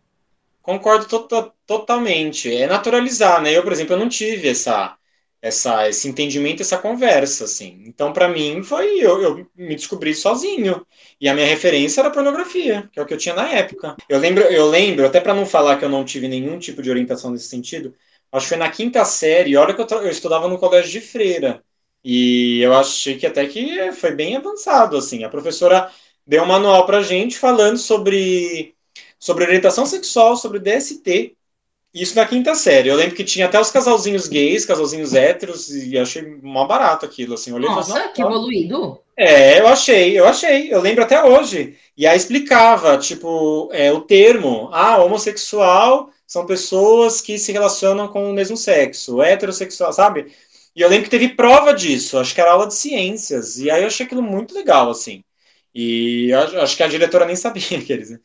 Concordo 0.63 1.07
to 1.07 1.27
to 1.27 1.53
totalmente. 1.79 2.55
É 2.55 2.67
naturalizar, 2.67 3.41
né? 3.43 3.57
Eu, 3.57 3.63
por 3.63 3.73
exemplo, 3.73 3.95
eu 3.95 3.99
não 3.99 4.09
tive 4.09 4.49
essa, 4.49 4.97
essa, 5.41 5.89
esse 5.89 6.09
entendimento, 6.09 6.63
essa 6.63 6.79
conversa, 6.79 7.45
assim. 7.45 7.83
Então, 7.87 8.13
para 8.13 8.29
mim, 8.29 8.63
foi 8.63 8.99
eu, 8.99 9.23
eu, 9.23 9.47
me 9.57 9.75
descobri 9.75 10.15
sozinho. 10.15 10.87
E 11.21 11.29
a 11.29 11.35
minha 11.35 11.47
referência 11.47 12.01
era 12.01 12.11
pornografia, 12.11 12.89
que 12.93 13.01
é 13.01 13.03
o 13.03 13.07
que 13.07 13.15
eu 13.15 13.19
tinha 13.19 13.35
na 13.35 13.49
época. 13.49 13.97
Eu 14.09 14.19
lembro, 14.19 14.45
eu 14.45 14.69
lembro, 14.69 15.07
até 15.07 15.21
para 15.21 15.35
não 15.35 15.47
falar 15.47 15.79
que 15.79 15.85
eu 15.85 15.89
não 15.89 16.05
tive 16.05 16.29
nenhum 16.29 16.59
tipo 16.59 16.83
de 16.83 16.91
orientação 16.91 17.31
nesse 17.31 17.49
sentido, 17.49 17.95
acho 18.31 18.45
que 18.47 18.49
foi 18.51 18.59
na 18.59 18.71
quinta 18.71 19.05
série, 19.05 19.57
hora 19.57 19.75
que 19.75 19.81
eu, 19.81 19.87
eu 20.01 20.11
estudava 20.11 20.49
no 20.49 20.59
colégio 20.59 20.91
de 20.93 21.01
freira. 21.01 21.65
E 22.05 22.61
eu 22.61 22.75
achei 22.75 23.17
que 23.19 23.27
até 23.27 23.47
que 23.47 23.93
foi 23.93 24.13
bem 24.15 24.37
avançado, 24.37 24.97
assim. 24.97 25.25
A 25.25 25.29
professora 25.29 25.91
deu 26.27 26.43
um 26.43 26.47
manual 26.47 26.85
pra 26.87 27.03
gente 27.03 27.39
falando 27.39 27.79
sobre 27.79 28.75
sobre 29.23 29.45
orientação 29.45 29.87
sexual, 29.87 30.37
sobre 30.37 30.59
DST. 30.59 31.37
Isso 31.95 32.17
na 32.17 32.25
quinta 32.25 32.55
série. 32.55 32.89
Eu 32.89 32.97
lembro 32.97 33.15
que 33.15 33.23
tinha 33.25 33.47
até 33.47 33.61
os 33.61 33.71
casalzinhos 33.71 34.27
gays, 34.27 34.65
casalzinhos 34.65 35.13
héteros, 35.13 35.69
e 35.69 35.99
achei 35.99 36.23
mó 36.43 36.67
barato 36.67 37.05
aquilo, 37.05 37.35
assim. 37.35 37.53
Olhei 37.53 37.69
Nossa, 37.69 37.93
falei, 37.93 38.09
que 38.09 38.23
evoluído. 38.23 38.99
É, 39.15 39.61
eu 39.61 39.69
achei, 39.69 40.19
eu 40.19 40.27
achei. 40.27 40.73
Eu 40.73 40.81
lembro 40.81 41.05
até 41.05 41.23
hoje. 41.23 41.77
E 41.95 42.07
aí 42.07 42.17
explicava, 42.17 42.97
tipo, 42.97 43.69
é, 43.73 43.93
o 43.93 44.01
termo. 44.01 44.71
Ah, 44.73 45.03
homossexual 45.03 46.11
são 46.27 46.47
pessoas 46.47 47.21
que 47.21 47.39
se 47.39 47.53
relacionam 47.53 48.09
com 48.09 48.31
o 48.31 48.33
mesmo 48.33 48.57
sexo. 48.57 49.21
Heterossexual, 49.21 49.93
sabe? 49.93 50.33
E 50.75 50.81
eu 50.81 50.89
lembro 50.89 51.05
que 51.05 51.11
teve 51.11 51.31
prova 51.37 51.75
disso. 51.75 52.19
Acho 52.19 52.35
que 52.35 52.41
era 52.41 52.53
aula 52.53 52.67
de 52.67 52.75
ciências. 52.75 53.59
E 53.59 53.71
aí 53.71 53.83
eu 53.83 53.89
achei 53.89 54.07
aquilo 54.07 54.23
muito 54.23 54.55
legal, 54.55 54.89
assim. 54.91 55.23
E 55.75 56.31
acho 56.35 56.77
que 56.77 56.83
a 56.83 56.89
diretora 56.89 57.27
nem 57.27 57.37
sabia 57.37 57.63
que 57.85 57.93
eles. 57.93 58.19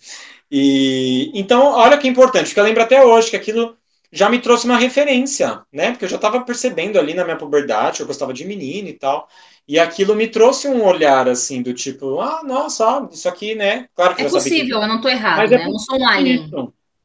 Né? 0.52 0.58
E 0.60 1.32
então, 1.34 1.74
olha 1.74 1.98
que 1.98 2.08
importante, 2.08 2.46
porque 2.48 2.60
eu 2.60 2.64
lembro 2.64 2.84
até 2.84 3.04
hoje 3.04 3.30
que 3.30 3.36
aquilo 3.36 3.78
já 4.12 4.30
me 4.30 4.40
trouxe 4.40 4.66
uma 4.66 4.78
referência, 4.78 5.62
né? 5.72 5.92
Porque 5.92 6.06
eu 6.06 6.10
já 6.10 6.16
estava 6.16 6.42
percebendo 6.42 6.98
ali 6.98 7.14
na 7.14 7.24
minha 7.24 7.36
puberdade, 7.36 8.00
eu 8.00 8.08
gostava 8.08 8.34
de 8.34 8.46
menino 8.46 8.88
e 8.88 8.94
tal. 8.94 9.28
E 9.68 9.78
aquilo 9.78 10.16
me 10.16 10.28
trouxe 10.28 10.68
um 10.68 10.86
olhar 10.86 11.28
assim 11.28 11.62
do 11.62 11.74
tipo, 11.74 12.22
ah, 12.22 12.42
nossa, 12.44 13.08
isso 13.12 13.28
aqui, 13.28 13.54
né? 13.54 13.88
Claro 13.94 14.16
que 14.16 14.22
é 14.22 14.30
possível, 14.30 14.80
que... 14.80 14.86
eu 14.86 14.88
não 14.88 14.96
estou 14.96 15.12
errado, 15.12 15.38
Mas 15.40 15.52
é 15.52 15.58
né? 15.58 15.64
É 15.64 15.66
eu 15.68 15.72
não 15.72 15.80
sou 15.80 16.00
um 16.00 16.08
alien. 16.08 16.50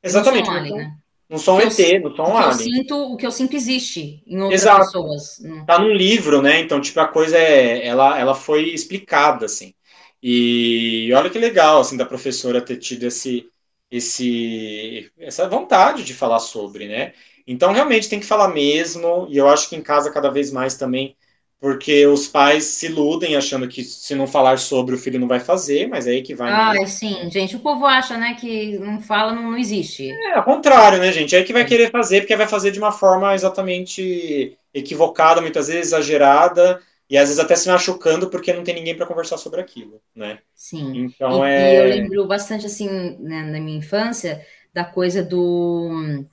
Exatamente. 0.03 0.49
Não 0.49 0.55
sou 0.55 0.55
um, 0.55 0.59
alien, 0.59 0.77
né? 0.77 0.93
não 1.29 1.39
sou 1.39 1.57
um 1.57 1.61
ET, 1.61 1.79
eu, 1.79 2.01
não 2.01 2.17
sou 2.17 2.29
um 2.29 2.37
alien. 2.37 2.51
Eu 2.51 2.53
sinto, 2.53 2.97
o 2.97 3.17
que 3.17 3.27
eu 3.27 3.31
sinto 3.33 3.57
existe 3.57 4.23
em 4.25 4.41
outras 4.41 4.63
Exato. 4.63 4.85
pessoas. 4.85 5.43
Tá 5.67 5.81
num 5.81 5.93
livro, 5.93 6.41
né? 6.41 6.61
Então, 6.61 6.81
tipo, 6.81 7.01
a 7.01 7.09
coisa 7.09 7.37
é, 7.37 7.85
ela, 7.85 8.17
ela 8.17 8.35
foi 8.35 8.69
explicada, 8.69 9.47
assim. 9.47 9.75
E 10.23 11.11
olha 11.15 11.31
que 11.31 11.39
legal, 11.39 11.81
assim, 11.81 11.97
da 11.97 12.07
professora 12.07 12.61
ter 12.65 12.77
tido 12.77 13.05
esse, 13.05 13.49
esse, 13.91 15.11
essa 15.19 15.49
vontade 15.49 16.05
de 16.05 16.15
falar 16.15 16.39
sobre, 16.39 16.87
né? 16.89 17.13
Então, 17.47 17.73
realmente 17.73 18.09
tem 18.09 18.21
que 18.21 18.27
falar 18.27 18.49
mesmo, 18.49 19.27
e 19.29 19.37
eu 19.37 19.49
acho 19.49 19.69
que 19.69 19.77
em 19.77 19.83
casa 19.83 20.13
cada 20.13 20.31
vez 20.31 20.53
mais 20.53 20.77
também, 20.77 21.17
porque 21.61 22.07
os 22.07 22.29
pais 22.29 22.65
se 22.65 22.87
iludem 22.87 23.37
achando 23.37 23.69
que 23.69 23.83
se 23.85 24.15
não 24.15 24.27
falar 24.27 24.59
sobre 24.59 24.95
o 24.95 24.99
filho 24.99 25.19
não 25.19 25.29
vai 25.29 25.41
fazer, 25.41 25.89
mas 25.89 26.07
é 26.07 26.11
aí 26.11 26.23
que 26.23 26.35
vai. 26.35 26.53
Ah, 26.53 26.87
sim, 26.87 27.31
gente, 27.31 27.57
o 27.57 27.61
povo 27.61 27.87
acha, 27.87 28.17
né, 28.17 28.35
que 28.35 28.79
não 28.79 29.01
fala, 29.01 29.33
não, 29.33 29.43
não 29.43 29.57
existe. 29.59 30.09
É, 30.11 30.35
ao 30.39 30.45
contrário, 30.45 30.99
né, 30.99 31.13
gente? 31.13 31.35
É 31.35 31.39
aí 31.39 31.45
que 31.45 31.53
vai 31.53 31.65
querer 31.65 31.91
fazer, 31.91 32.21
porque 32.21 32.37
vai 32.37 32.47
fazer 32.49 32.71
de 32.71 32.79
uma 32.79 32.93
forma 32.93 33.35
exatamente 33.35 34.57
equivocada, 34.75 35.41
muitas 35.41 35.69
vezes 35.69 35.89
exagerada, 35.89 36.81
e 37.12 37.18
às 37.18 37.29
vezes 37.29 37.38
até 37.38 37.55
se 37.55 37.68
machucando 37.68 38.31
porque 38.31 38.55
não 38.55 38.64
tem 38.64 38.75
ninguém 38.75 38.96
para 38.96 39.05
conversar 39.05 39.37
sobre 39.37 39.61
aquilo, 39.61 40.01
né? 40.16 40.38
Sim. 40.55 41.05
Então 41.05 41.46
e, 41.46 41.51
é. 41.51 41.75
E 41.75 41.77
eu 41.77 41.85
lembro 41.85 42.27
bastante 42.27 42.64
assim 42.64 43.18
né, 43.20 43.42
na 43.42 43.61
minha 43.61 43.77
infância 43.77 44.42
da 44.72 44.83
coisa 44.83 45.22
do 45.22 46.25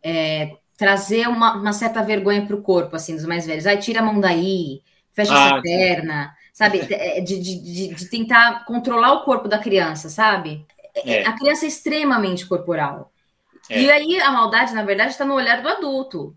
é, 0.00 0.52
trazer 0.76 1.26
uma, 1.26 1.56
uma, 1.56 1.72
certa 1.72 2.04
vergonha 2.04 2.46
para 2.46 2.54
o 2.54 2.62
corpo, 2.62 2.94
assim, 2.94 3.16
dos 3.16 3.24
mais 3.24 3.46
velhos. 3.46 3.66
Ai, 3.66 3.78
tira 3.78 3.98
a 3.98 4.04
mão 4.04 4.20
daí, 4.20 4.80
fecha 5.12 5.34
ah, 5.34 5.46
essa 5.46 5.60
perna, 5.60 6.32
sabe? 6.52 6.86
É, 6.88 7.20
de, 7.20 7.36
de, 7.40 7.60
de, 7.60 7.94
de 7.96 8.08
tentar 8.08 8.64
controlar 8.64 9.14
o 9.14 9.24
corpo 9.24 9.48
da 9.48 9.58
criança, 9.58 10.08
sabe? 10.08 10.64
É. 10.94 11.26
A 11.26 11.32
criança 11.32 11.64
é 11.64 11.68
extremamente 11.68 12.46
corporal. 12.46 13.10
É. 13.68 13.82
E 13.82 13.90
aí 13.90 14.20
a 14.20 14.30
maldade, 14.30 14.72
na 14.72 14.84
verdade, 14.84 15.10
está 15.10 15.24
no 15.24 15.34
olhar 15.34 15.60
do 15.60 15.68
adulto. 15.68 16.36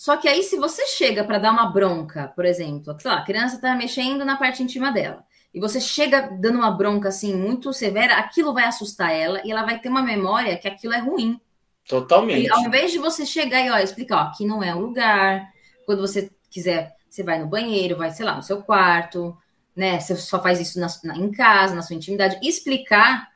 Só 0.00 0.16
que 0.16 0.26
aí, 0.26 0.42
se 0.42 0.56
você 0.56 0.86
chega 0.86 1.22
para 1.22 1.36
dar 1.36 1.52
uma 1.52 1.66
bronca, 1.66 2.32
por 2.34 2.46
exemplo, 2.46 2.98
sei 2.98 3.10
lá, 3.10 3.18
a 3.18 3.22
criança 3.22 3.56
está 3.56 3.76
mexendo 3.76 4.24
na 4.24 4.34
parte 4.38 4.62
íntima 4.62 4.90
dela, 4.90 5.22
e 5.52 5.60
você 5.60 5.78
chega 5.78 6.22
dando 6.40 6.56
uma 6.56 6.70
bronca 6.70 7.10
assim 7.10 7.36
muito 7.36 7.70
severa, 7.74 8.14
aquilo 8.14 8.54
vai 8.54 8.64
assustar 8.64 9.14
ela 9.14 9.42
e 9.44 9.52
ela 9.52 9.62
vai 9.62 9.78
ter 9.78 9.90
uma 9.90 10.00
memória 10.00 10.56
que 10.56 10.66
aquilo 10.66 10.94
é 10.94 10.98
ruim. 10.98 11.38
Totalmente. 11.86 12.46
E 12.46 12.50
ao 12.50 12.60
invés 12.60 12.92
de 12.92 12.98
você 12.98 13.26
chegar 13.26 13.60
e 13.60 13.70
ó, 13.70 13.76
explicar, 13.76 14.16
ó, 14.16 14.20
aqui 14.28 14.46
não 14.46 14.62
é 14.62 14.74
o 14.74 14.80
lugar. 14.80 15.46
Quando 15.84 16.00
você 16.00 16.30
quiser, 16.48 16.96
você 17.06 17.22
vai 17.22 17.38
no 17.38 17.46
banheiro, 17.46 17.98
vai, 17.98 18.10
sei 18.10 18.24
lá, 18.24 18.34
no 18.34 18.42
seu 18.42 18.62
quarto, 18.62 19.36
né? 19.76 20.00
Você 20.00 20.16
só 20.16 20.42
faz 20.42 20.58
isso 20.62 20.80
na, 20.80 20.86
na, 21.04 21.18
em 21.18 21.30
casa, 21.30 21.74
na 21.74 21.82
sua 21.82 21.94
intimidade. 21.94 22.40
Explicar, 22.42 23.28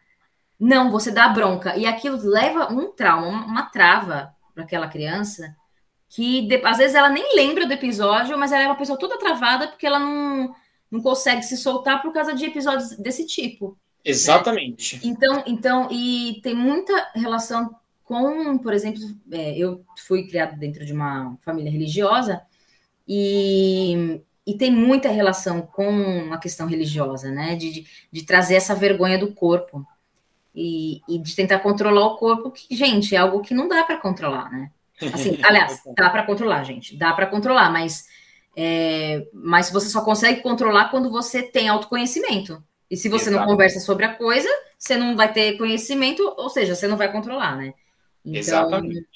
não, 0.59 0.91
você 0.91 1.11
dá 1.11 1.29
bronca. 1.29 1.77
E 1.77 1.85
aquilo 1.85 2.17
leva 2.27 2.73
um 2.73 2.91
trauma, 2.91 3.27
uma, 3.27 3.45
uma 3.45 3.63
trava 3.67 4.35
para 4.55 4.65
aquela 4.65 4.89
criança 4.89 5.55
que 6.15 6.43
de, 6.43 6.57
às 6.65 6.79
vezes 6.79 6.95
ela 6.95 7.09
nem 7.09 7.35
lembra 7.35 7.67
do 7.67 7.73
episódio, 7.73 8.39
mas 8.39 8.53
ela 8.53 8.63
é 8.63 8.67
uma 8.67 8.77
pessoa 8.77 8.97
toda 8.97 9.19
travada 9.19 9.67
porque 9.67 9.85
ela 9.85 9.99
não, 9.99 10.55
não 10.89 11.03
consegue 11.03 11.43
se 11.43 11.57
soltar 11.57 12.01
por 12.01 12.13
causa 12.13 12.33
de 12.33 12.45
episódios 12.45 12.91
desse 12.97 13.27
tipo. 13.27 13.71
Né? 13.71 13.75
Exatamente. 14.05 14.95
Né? 14.95 15.03
Então, 15.03 15.43
então, 15.45 15.89
e 15.91 16.41
tem 16.41 16.55
muita 16.55 17.11
relação 17.17 17.75
com, 18.05 18.57
por 18.59 18.73
exemplo, 18.73 19.01
é, 19.33 19.59
eu 19.59 19.85
fui 20.07 20.29
criado 20.29 20.57
dentro 20.57 20.87
de 20.87 20.93
uma 20.93 21.37
família 21.41 21.73
religiosa 21.73 22.43
e, 23.09 24.21
e 24.47 24.55
tem 24.57 24.71
muita 24.71 25.09
relação 25.09 25.63
com 25.63 26.33
a 26.33 26.39
questão 26.39 26.69
religiosa, 26.69 27.33
né? 27.33 27.57
De, 27.57 27.73
de, 27.73 27.87
de 28.13 28.23
trazer 28.23 28.55
essa 28.55 28.75
vergonha 28.75 29.19
do 29.19 29.33
corpo 29.33 29.85
e, 30.55 31.01
e, 31.09 31.19
de 31.19 31.35
tentar 31.35 31.59
controlar 31.59 32.07
o 32.07 32.17
corpo, 32.17 32.53
que, 32.53 32.77
gente, 32.77 33.17
é 33.17 33.19
algo 33.19 33.41
que 33.41 33.53
não 33.53 33.67
dá 33.67 33.83
para 33.83 33.99
controlar, 33.99 34.49
né? 34.53 34.71
Assim, 35.13 35.39
aliás, 35.45 35.83
dá 35.97 36.11
para 36.11 36.25
controlar, 36.25 36.65
gente, 36.65 36.97
dá 36.97 37.13
para 37.13 37.27
controlar, 37.27 37.71
mas, 37.71 38.07
é, 38.57 39.27
mas 39.33 39.71
você 39.71 39.89
só 39.89 40.03
consegue 40.05 40.43
controlar 40.43 40.91
quando 40.91 41.11
você 41.11 41.43
tem 41.43 41.69
autoconhecimento. 41.69 42.63
E 42.91 42.97
se 42.97 43.09
você 43.09 43.31
Exato. 43.31 43.45
não 43.45 43.51
conversa 43.51 43.81
sobre 43.81 44.05
a 44.05 44.15
coisa, 44.15 44.49
você 44.79 44.97
não 44.97 45.17
vai 45.17 45.33
ter 45.33 45.57
conhecimento, 45.57 46.23
ou 46.37 46.49
seja, 46.49 46.75
você 46.75 46.87
não 46.87 46.97
vai 46.97 47.11
controlar, 47.11 47.57
né? 47.57 47.75
Então, 48.25 48.39
Exatamente. 48.39 49.09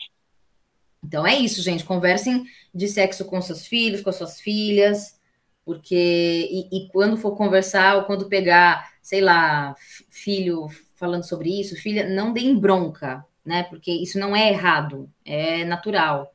Então 1.05 1.27
é 1.27 1.37
isso, 1.37 1.63
gente. 1.63 1.85
Conversem 1.85 2.45
de 2.75 2.89
sexo 2.89 3.25
com 3.25 3.41
seus 3.41 3.67
filhos, 3.67 4.03
com 4.03 4.13
suas 4.13 4.41
filhas, 4.41 5.19
porque 5.65 6.49
e, 6.51 6.69
e 6.77 6.89
quando 6.89 7.17
for 7.17 7.37
conversar 7.37 7.97
ou 7.97 8.05
quando 8.05 8.29
pegar, 8.29 8.91
sei 9.03 9.21
lá, 9.21 9.75
filho 10.11 10.67
falando 10.95 11.25
sobre 11.25 11.61
isso, 11.61 11.77
filha, 11.77 12.09
não 12.09 12.33
deem 12.33 12.59
bronca, 12.59 13.25
né? 13.49 13.65
Porque 13.65 13.91
isso 13.91 14.19
não 14.19 14.37
é 14.37 14.51
errado, 14.51 15.11
é 15.25 15.65
natural. 15.65 16.33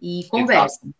E 0.00 0.26
conversem. 0.28 0.94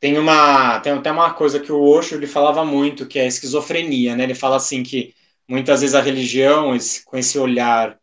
Tem 0.00 0.18
uma, 0.18 0.80
tem 0.80 0.92
até 0.92 1.12
uma 1.12 1.32
coisa 1.32 1.60
que 1.60 1.70
o 1.70 1.80
Osho 1.80 2.16
ele 2.16 2.26
falava 2.26 2.64
muito, 2.64 3.06
que 3.06 3.20
é 3.20 3.22
a 3.22 3.26
esquizofrenia, 3.26 4.16
né? 4.16 4.24
Ele 4.24 4.34
fala 4.34 4.56
assim 4.56 4.82
que 4.82 5.14
muitas 5.46 5.80
vezes 5.80 5.94
a 5.94 6.02
religião, 6.02 6.74
esse, 6.74 7.04
com 7.04 7.16
esse 7.16 7.38
olhar 7.38 7.96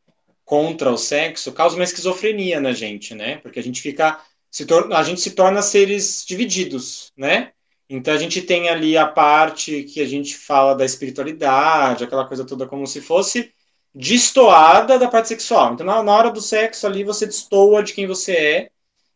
contra 0.45 0.89
o 0.89 0.97
sexo 0.97 1.51
causa 1.51 1.75
uma 1.75 1.83
esquizofrenia 1.83 2.61
na 2.61 2.71
gente, 2.71 3.13
né? 3.13 3.37
Porque 3.37 3.59
a 3.59 3.63
gente 3.63 3.81
fica 3.81 4.19
se 4.49 4.65
torna, 4.65 4.97
a 4.97 5.03
gente 5.03 5.19
se 5.19 5.31
torna 5.31 5.61
seres 5.61 6.23
divididos, 6.25 7.11
né? 7.17 7.51
Então 7.89 8.13
a 8.13 8.17
gente 8.17 8.41
tem 8.41 8.69
ali 8.69 8.97
a 8.97 9.05
parte 9.05 9.83
que 9.83 9.99
a 9.99 10.07
gente 10.07 10.37
fala 10.37 10.73
da 10.75 10.85
espiritualidade, 10.85 12.05
aquela 12.05 12.25
coisa 12.25 12.45
toda 12.45 12.65
como 12.65 12.87
se 12.87 13.01
fosse 13.01 13.51
destoada 13.93 14.99
da 14.99 15.07
parte 15.07 15.29
sexual. 15.29 15.73
Então 15.73 15.85
na, 15.85 16.03
na 16.03 16.11
hora 16.15 16.31
do 16.31 16.41
sexo 16.41 16.87
ali 16.87 17.03
você 17.03 17.25
destoa 17.25 17.83
de 17.83 17.93
quem 17.93 18.07
você 18.07 18.33
é 18.33 18.71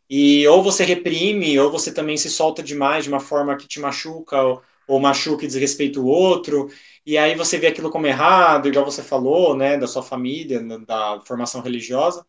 e 0.08 0.46
ou 0.48 0.62
você 0.62 0.84
reprime 0.84 1.58
ou 1.58 1.70
você 1.70 1.92
também 1.92 2.16
se 2.16 2.30
solta 2.30 2.62
demais 2.62 3.04
de 3.04 3.10
uma 3.10 3.20
forma 3.20 3.56
que 3.56 3.66
te 3.68 3.80
machuca 3.80 4.42
ou, 4.42 4.62
ou 4.88 5.00
machuca 5.00 5.44
e 5.44 5.48
desrespeita 5.48 6.00
o 6.00 6.06
outro 6.06 6.68
e 7.06 7.18
aí 7.18 7.34
você 7.34 7.58
vê 7.58 7.66
aquilo 7.68 7.90
como 7.90 8.06
errado, 8.06 8.68
igual 8.68 8.84
você 8.84 9.02
falou, 9.02 9.56
né, 9.56 9.76
da 9.76 9.86
sua 9.86 10.02
família, 10.02 10.60
da 10.86 11.20
formação 11.20 11.60
religiosa, 11.60 12.26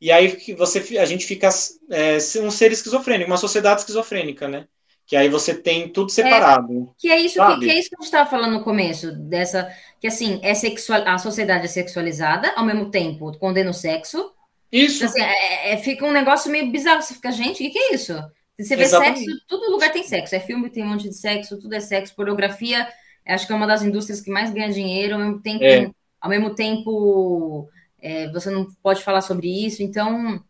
e 0.00 0.12
aí 0.12 0.36
você, 0.56 0.98
a 0.98 1.04
gente 1.06 1.26
fica 1.26 1.48
é, 1.90 2.18
um 2.42 2.50
ser 2.50 2.72
esquizofrênico, 2.72 3.30
uma 3.30 3.36
sociedade 3.38 3.80
esquizofrênica, 3.80 4.46
né? 4.48 4.68
Que 5.08 5.16
aí 5.16 5.28
você 5.28 5.54
tem 5.54 5.88
tudo 5.88 6.10
separado. 6.10 6.72
É, 6.72 7.00
que 7.00 7.10
é 7.10 7.18
isso 7.18 7.44
que, 7.44 7.60
que, 7.60 7.70
é 7.70 7.78
isso 7.78 7.88
que 7.88 7.96
a 7.96 7.98
gente 7.98 8.04
estava 8.04 8.30
falando 8.30 8.52
no 8.52 8.62
começo, 8.62 9.10
dessa 9.10 9.68
que 9.98 10.06
assim 10.06 10.38
é 10.42 10.54
sexual, 10.54 11.02
a 11.04 11.18
sociedade 11.18 11.64
é 11.64 11.68
sexualizada, 11.68 12.52
ao 12.54 12.64
mesmo 12.64 12.90
tempo 12.90 13.36
condena 13.38 13.70
o 13.70 13.74
sexo. 13.74 14.32
Isso. 14.70 15.04
Assim, 15.04 15.20
é, 15.20 15.72
é, 15.72 15.76
fica 15.78 16.04
um 16.04 16.12
negócio 16.12 16.52
meio 16.52 16.70
bizarro. 16.70 17.02
Você 17.02 17.14
fica, 17.14 17.32
gente, 17.32 17.54
o 17.54 17.56
que, 17.56 17.70
que 17.70 17.78
é 17.78 17.94
isso? 17.94 18.12
Você 18.56 18.76
vê 18.76 18.82
Exatamente. 18.82 19.24
sexo, 19.24 19.44
todo 19.48 19.72
lugar 19.72 19.90
tem 19.90 20.02
sexo. 20.02 20.34
É 20.34 20.40
filme, 20.40 20.70
tem 20.70 20.84
um 20.84 20.88
monte 20.88 21.08
de 21.08 21.14
sexo, 21.14 21.58
tudo 21.58 21.74
é 21.74 21.80
sexo, 21.80 22.14
pornografia 22.14 22.86
acho 23.32 23.46
que 23.46 23.52
é 23.52 23.56
uma 23.56 23.66
das 23.66 23.82
indústrias 23.82 24.20
que 24.20 24.30
mais 24.30 24.50
ganha 24.50 24.72
dinheiro, 24.72 25.14
ao 25.14 25.20
mesmo 25.20 25.40
tempo, 25.40 25.64
é. 25.64 25.90
ao 26.20 26.30
mesmo 26.30 26.54
tempo 26.54 27.68
é, 28.00 28.30
você 28.32 28.50
não 28.50 28.66
pode 28.82 29.02
falar 29.02 29.20
sobre 29.20 29.48
isso, 29.48 29.82
então 29.82 30.42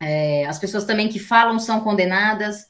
é, 0.00 0.44
as 0.46 0.58
pessoas 0.58 0.84
também 0.84 1.08
que 1.08 1.18
falam 1.18 1.58
são 1.58 1.80
condenadas, 1.80 2.66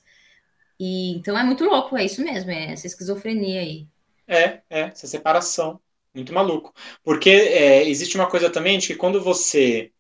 e 0.79 1.12
então 1.17 1.39
é 1.39 1.45
muito 1.45 1.65
louco, 1.65 1.97
é 1.97 2.05
isso 2.05 2.23
mesmo, 2.23 2.51
é 2.51 2.73
essa 2.73 2.87
esquizofrenia 2.87 3.61
aí. 3.61 3.87
É, 4.27 4.62
é, 4.69 4.81
essa 4.93 5.07
separação, 5.07 5.81
muito 6.15 6.33
maluco. 6.33 6.75
Porque 7.05 7.31
é, 7.31 7.89
existe 7.89 8.17
uma 8.17 8.29
coisa 8.29 8.51
também 8.51 8.79
de 8.79 8.89
que 8.89 8.97
quando 8.97 9.23
você 9.23 9.93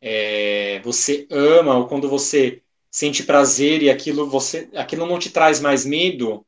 é, 0.00 0.80
você 0.82 1.26
ama, 1.30 1.76
ou 1.78 1.88
quando 1.88 2.08
você 2.08 2.62
sente 2.90 3.24
prazer 3.24 3.82
e 3.82 3.90
aquilo 3.90 4.28
você 4.28 4.68
aquilo 4.74 5.06
não 5.06 5.18
te 5.18 5.30
traz 5.30 5.60
mais 5.60 5.84
medo, 5.84 6.46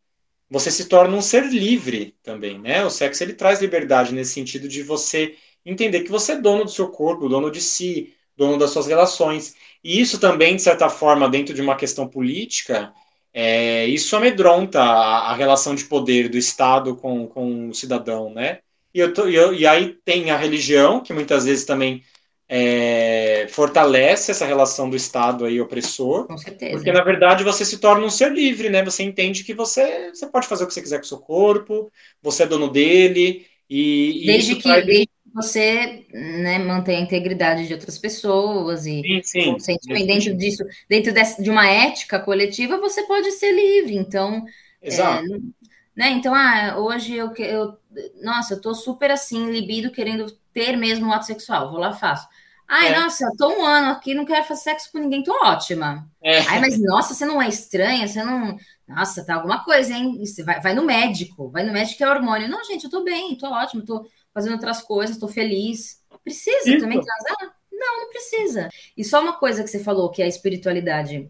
você 0.50 0.70
se 0.70 0.86
torna 0.88 1.16
um 1.16 1.22
ser 1.22 1.44
livre 1.46 2.16
também, 2.22 2.58
né? 2.58 2.84
O 2.84 2.90
sexo 2.90 3.22
ele 3.24 3.34
traz 3.34 3.60
liberdade 3.60 4.14
nesse 4.14 4.32
sentido 4.34 4.68
de 4.68 4.82
você 4.82 5.36
entender 5.64 6.02
que 6.02 6.10
você 6.10 6.32
é 6.32 6.40
dono 6.40 6.64
do 6.64 6.70
seu 6.70 6.88
corpo, 6.90 7.28
dono 7.28 7.50
de 7.50 7.60
si, 7.60 8.14
dono 8.36 8.58
das 8.58 8.70
suas 8.70 8.86
relações. 8.86 9.56
E 9.82 10.00
isso 10.00 10.20
também, 10.20 10.56
de 10.56 10.62
certa 10.62 10.88
forma, 10.88 11.28
dentro 11.28 11.54
de 11.54 11.62
uma 11.62 11.76
questão 11.76 12.08
política, 12.08 12.92
é, 13.38 13.84
isso 13.84 14.16
amedronta 14.16 14.80
a, 14.80 15.30
a, 15.30 15.34
relação 15.34 15.74
de 15.74 15.84
poder 15.84 16.30
do 16.30 16.38
Estado 16.38 16.96
com, 16.96 17.26
com 17.26 17.68
o 17.68 17.74
cidadão, 17.74 18.32
né? 18.32 18.60
E, 18.94 18.98
eu 18.98 19.12
tô, 19.12 19.28
eu, 19.28 19.52
e 19.52 19.66
aí 19.66 19.94
tem 20.06 20.30
a 20.30 20.38
religião, 20.38 21.02
que 21.02 21.12
muitas 21.12 21.44
vezes 21.44 21.66
também 21.66 22.02
é, 22.48 23.46
fortalece 23.50 24.30
essa 24.30 24.46
relação 24.46 24.88
do 24.88 24.96
Estado 24.96 25.44
aí 25.44 25.60
opressor. 25.60 26.26
Com 26.26 26.38
certeza. 26.38 26.76
Porque, 26.76 26.90
na 26.90 27.04
verdade, 27.04 27.44
você 27.44 27.62
se 27.62 27.76
torna 27.76 28.06
um 28.06 28.10
ser 28.10 28.32
livre, 28.32 28.70
né? 28.70 28.82
Você 28.82 29.02
entende 29.02 29.44
que 29.44 29.52
você, 29.52 30.08
você 30.14 30.26
pode 30.28 30.46
fazer 30.46 30.64
o 30.64 30.66
que 30.66 30.72
você 30.72 30.80
quiser 30.80 30.96
com 30.96 31.04
o 31.04 31.08
seu 31.08 31.18
corpo, 31.18 31.92
você 32.22 32.44
é 32.44 32.46
dono 32.46 32.70
dele, 32.70 33.44
e, 33.68 34.22
desde, 34.24 34.54
que, 34.56 34.62
traz... 34.62 34.86
desde 34.86 35.06
que 35.08 35.15
você 35.36 36.06
né, 36.12 36.58
mantém 36.58 36.96
a 36.96 37.00
integridade 37.00 37.66
de 37.66 37.74
outras 37.74 37.98
pessoas 37.98 38.86
e 38.86 39.02
sim, 39.22 39.58
sim. 39.58 39.76
dentro 40.06 40.34
disso, 40.34 40.64
dentro 40.88 41.12
de 41.42 41.50
uma 41.50 41.68
ética 41.68 42.18
coletiva, 42.18 42.78
você 42.78 43.02
pode 43.02 43.30
ser 43.32 43.52
livre. 43.52 43.94
Então, 43.94 44.42
Exato. 44.80 45.24
É, 45.24 45.38
né? 45.94 46.10
Então, 46.10 46.34
ah, 46.34 46.76
hoje 46.78 47.14
eu, 47.14 47.32
eu 47.34 47.76
nossa, 48.22 48.54
eu 48.54 48.60
tô 48.60 48.74
super 48.74 49.10
assim, 49.10 49.50
libido, 49.50 49.90
querendo 49.90 50.30
ter 50.52 50.76
mesmo 50.76 51.06
um 51.06 51.12
ato 51.12 51.26
sexual, 51.26 51.70
vou 51.70 51.78
lá 51.78 51.92
faço. 51.92 52.26
Ai, 52.68 52.88
é. 52.88 52.98
nossa, 52.98 53.30
tô 53.38 53.48
um 53.48 53.64
ano 53.64 53.90
aqui, 53.90 54.12
não 54.12 54.24
quero 54.24 54.44
fazer 54.44 54.62
sexo 54.62 54.90
com 54.90 54.98
ninguém, 54.98 55.22
tô 55.22 55.32
ótima. 55.44 56.08
É. 56.22 56.40
Ai, 56.40 56.60
mas 56.60 56.80
nossa, 56.82 57.14
você 57.14 57.24
não 57.24 57.40
é 57.40 57.48
estranha, 57.48 58.08
você 58.08 58.24
não. 58.24 58.56
Nossa, 58.88 59.24
tá 59.24 59.34
alguma 59.34 59.64
coisa, 59.64 59.92
hein? 59.92 60.18
Você 60.24 60.42
vai, 60.42 60.60
vai 60.60 60.74
no 60.74 60.84
médico, 60.84 61.50
vai 61.50 61.62
no 61.62 61.72
médico 61.72 61.98
que 61.98 62.04
é 62.04 62.08
hormônio. 62.08 62.48
Não, 62.48 62.64
gente, 62.64 62.84
eu 62.84 62.90
tô 62.90 63.04
bem, 63.04 63.36
tô 63.36 63.48
ótimo, 63.48 63.84
tô 63.84 64.06
fazendo 64.36 64.52
outras 64.52 64.82
coisas, 64.82 65.16
tô 65.16 65.28
feliz. 65.28 66.02
Precisa 66.22 66.68
Isso. 66.68 66.80
também 66.80 67.00
transar? 67.00 67.54
Não, 67.72 68.02
não 68.02 68.10
precisa. 68.10 68.68
E 68.94 69.02
só 69.02 69.22
uma 69.22 69.32
coisa 69.32 69.64
que 69.64 69.70
você 69.70 69.82
falou, 69.82 70.10
que 70.10 70.20
é 70.20 70.26
a 70.26 70.28
espiritualidade, 70.28 71.26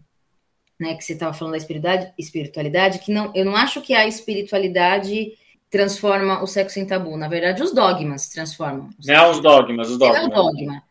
né? 0.77 0.93
Que 0.93 1.01
você 1.01 1.13
estava 1.13 1.31
falando 1.31 1.53
da 1.53 1.57
espiritualidade, 1.57 2.13
espiritualidade, 2.17 2.99
que 2.99 3.13
não, 3.13 3.31
eu 3.33 3.45
não 3.45 3.55
acho 3.55 3.81
que 3.81 3.93
a 3.93 4.05
espiritualidade 4.05 5.31
transforma 5.69 6.43
o 6.43 6.47
sexo 6.47 6.79
em 6.79 6.85
tabu. 6.85 7.15
Na 7.15 7.29
verdade, 7.29 7.63
os 7.63 7.73
dogmas 7.73 8.27
transformam. 8.27 8.89
Não, 9.05 9.31
os 9.31 9.39
dogmas, 9.39 9.89
os 9.89 9.97
dogmas. 9.97 10.23
É 10.23 10.25
o 10.25 10.29
dogma. 10.29 10.83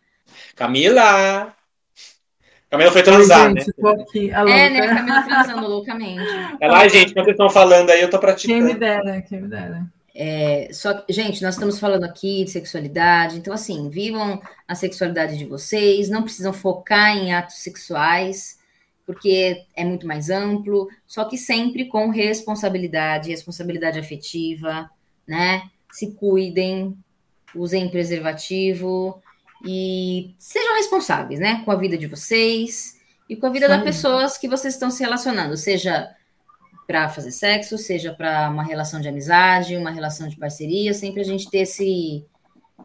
Camila! 0.55 1.55
Camila 2.71 2.93
foi 2.93 3.03
transar, 3.03 3.53
né? 3.53 3.61
Aqui, 3.61 4.31
é, 4.31 4.71
né? 4.71 4.87
Camila 4.87 5.23
transando 5.23 5.69
loucamente. 5.69 6.25
É 6.63 6.67
lá, 6.67 6.89
gente, 6.89 7.13
quando 7.13 7.27
vocês 7.27 7.35
estão 7.35 7.51
falando 7.51 7.91
aí, 7.91 8.01
eu 8.01 8.09
tô 8.09 8.19
praticando. 8.19 8.59
Quem 8.59 8.75
me 8.75 8.81
dera, 8.81 9.21
quem 9.21 9.43
me 9.43 9.49
dera. 9.49 9.96
É, 10.19 10.71
só 10.73 11.05
gente, 11.11 11.43
nós 11.43 11.57
estamos 11.57 11.79
falando 11.79 12.05
aqui 12.05 12.43
de 12.43 12.51
sexualidade, 12.51 13.37
então 13.37 13.53
assim, 13.53 13.91
vivam 13.91 14.41
a 14.67 14.75
sexualidade 14.75 15.37
de 15.37 15.45
vocês, 15.45 16.09
não 16.09 16.23
precisam 16.23 16.55
focar 16.55 17.15
em 17.15 17.35
atos 17.35 17.57
sexuais, 17.57 18.59
porque 19.05 19.67
é 19.77 19.85
muito 19.85 20.07
mais 20.07 20.31
amplo, 20.31 20.89
só 21.07 21.27
que 21.27 21.37
sempre 21.37 21.85
com 21.85 22.09
responsabilidade, 22.09 23.29
responsabilidade 23.29 23.99
afetiva, 23.99 24.91
né? 25.29 25.69
Se 25.93 26.13
cuidem, 26.13 26.97
usem 27.55 27.91
preservativo 27.91 29.23
e 29.67 30.35
sejam 30.39 30.77
responsáveis, 30.77 31.41
né, 31.41 31.63
com 31.63 31.71
a 31.71 31.77
vida 31.77 31.99
de 31.99 32.07
vocês 32.07 32.99
e 33.29 33.37
com 33.37 33.47
a 33.47 33.51
vida 33.51 33.69
das 33.69 33.83
pessoas 33.83 34.39
que 34.39 34.49
vocês 34.49 34.73
estão 34.73 34.91
se 34.91 35.03
relacionando, 35.03 35.59
seja 35.59 36.16
para 36.87 37.09
fazer 37.09 37.33
sexo, 37.33 37.77
seja 37.77 38.13
para 38.13 38.49
uma 38.49 38.63
relação 38.63 39.01
de 39.01 39.09
amizade, 39.09 39.77
uma 39.77 39.91
relação 39.91 40.29
de 40.29 40.37
parceria, 40.37 40.95
sempre 40.95 41.21
a 41.21 41.25
gente 41.25 41.51
ter 41.51 41.59
esse, 41.59 42.25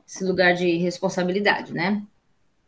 esse 0.07 0.23
lugar 0.23 0.53
de 0.53 0.77
responsabilidade, 0.77 1.73
né? 1.73 2.01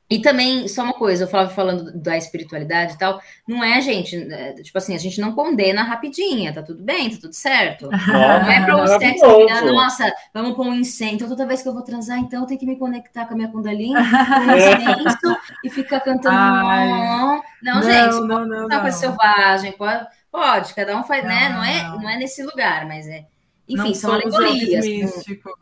E 0.10 0.20
também, 0.20 0.68
só 0.68 0.84
uma 0.84 0.94
coisa, 0.94 1.24
eu 1.24 1.28
falava 1.28 1.50
falando 1.50 1.92
da 1.92 2.16
espiritualidade 2.16 2.94
e 2.94 2.98
tal, 3.00 3.20
não 3.48 3.64
é, 3.64 3.82
gente, 3.82 4.16
é, 4.32 4.54
tipo 4.54 4.78
assim, 4.78 4.94
a 4.94 5.00
gente 5.00 5.20
não 5.20 5.32
condena 5.32 5.82
rapidinha, 5.82 6.54
tá 6.54 6.62
tudo 6.62 6.84
bem, 6.84 7.10
tá 7.10 7.18
tudo 7.20 7.34
certo. 7.34 7.90
não 8.08 8.52
é 8.52 8.64
pra 8.64 8.84
o 8.84 8.88
sexo 8.88 9.38
virar, 9.38 9.64
nossa, 9.64 10.14
vamos 10.32 10.56
pôr 10.56 10.68
um 10.68 10.76
incêndio. 10.76 11.16
Então, 11.16 11.30
toda 11.30 11.48
vez 11.48 11.64
que 11.64 11.68
eu 11.68 11.74
vou 11.74 11.82
transar, 11.82 12.20
então 12.20 12.42
eu 12.42 12.46
tenho 12.46 12.60
que 12.60 12.66
me 12.66 12.78
conectar 12.78 13.26
com 13.26 13.34
a 13.34 13.38
minha 13.38 13.48
Kundalini, 13.48 13.96
com 13.96 14.02
um 14.02 15.02
incenso 15.02 15.38
e 15.64 15.70
ficar 15.72 16.02
cantando. 16.02 16.36
Ai, 16.36 16.90
não, 16.90 17.42
não, 17.64 17.82
gente, 17.82 18.28
não, 18.28 18.46
não, 18.46 18.68
não, 18.68 18.82
coisa 18.82 18.98
selvagem, 18.98 19.72
pode, 19.72 20.06
pode, 20.34 20.74
cada 20.74 21.00
um 21.00 21.04
faz, 21.04 21.24
né? 21.24 21.50
Não 21.50 21.64
é, 21.64 21.84
não 21.84 22.10
é 22.10 22.18
nesse 22.18 22.42
lugar, 22.42 22.88
mas 22.88 23.08
é. 23.08 23.24
Enfim, 23.70 23.90
não 23.90 23.94
são 23.94 24.12
alegorias. 24.12 24.86
Místicos. 24.86 25.54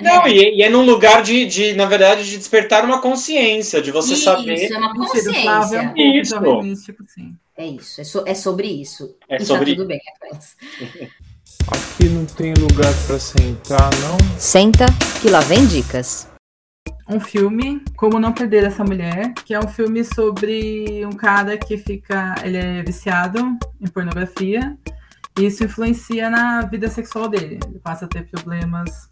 Não, 0.00 0.26
é. 0.26 0.30
E, 0.30 0.56
e, 0.56 0.62
é 0.62 0.70
num 0.70 0.82
lugar 0.82 1.22
de, 1.22 1.46
de, 1.46 1.74
na 1.74 1.84
verdade, 1.84 2.28
de 2.28 2.36
despertar 2.36 2.84
uma 2.84 3.00
consciência, 3.00 3.80
de 3.80 3.92
você 3.92 4.14
isso, 4.14 4.24
saber. 4.24 4.54
Isso, 4.54 4.74
é 4.74 4.78
uma 4.78 4.94
consciência. 4.94 5.92
Isso. 5.94 6.40
Místico, 6.62 7.04
sim. 7.06 7.36
É 7.56 7.66
isso, 7.66 8.00
é, 8.00 8.04
so, 8.04 8.24
é, 8.26 8.34
sobre 8.34 8.68
isso. 8.68 9.16
É 9.28 9.36
e 9.36 9.38
tá 9.38 9.44
sobre... 9.44 9.72
tá 9.72 9.76
tudo 9.76 9.88
bem, 9.88 10.00
Aqui 11.68 12.08
não 12.08 12.24
tem 12.24 12.54
lugar 12.54 12.94
para 13.06 13.18
sentar, 13.18 13.90
não? 14.00 14.38
Senta, 14.38 14.86
que 15.20 15.28
lá 15.28 15.40
vem 15.40 15.66
dicas. 15.66 16.27
Um 17.08 17.18
filme, 17.20 17.82
Como 17.96 18.20
Não 18.20 18.32
Perder 18.32 18.64
Essa 18.64 18.84
Mulher, 18.84 19.32
que 19.32 19.54
é 19.54 19.58
um 19.58 19.68
filme 19.68 20.04
sobre 20.04 21.04
um 21.06 21.12
cara 21.12 21.56
que 21.56 21.76
fica. 21.76 22.34
Ele 22.44 22.56
é 22.56 22.82
viciado 22.82 23.38
em 23.80 23.86
pornografia. 23.86 24.76
E 25.38 25.46
isso 25.46 25.64
influencia 25.64 26.28
na 26.28 26.62
vida 26.62 26.88
sexual 26.88 27.28
dele. 27.28 27.60
Ele 27.66 27.78
passa 27.78 28.04
a 28.04 28.08
ter 28.08 28.26
problemas 28.28 29.08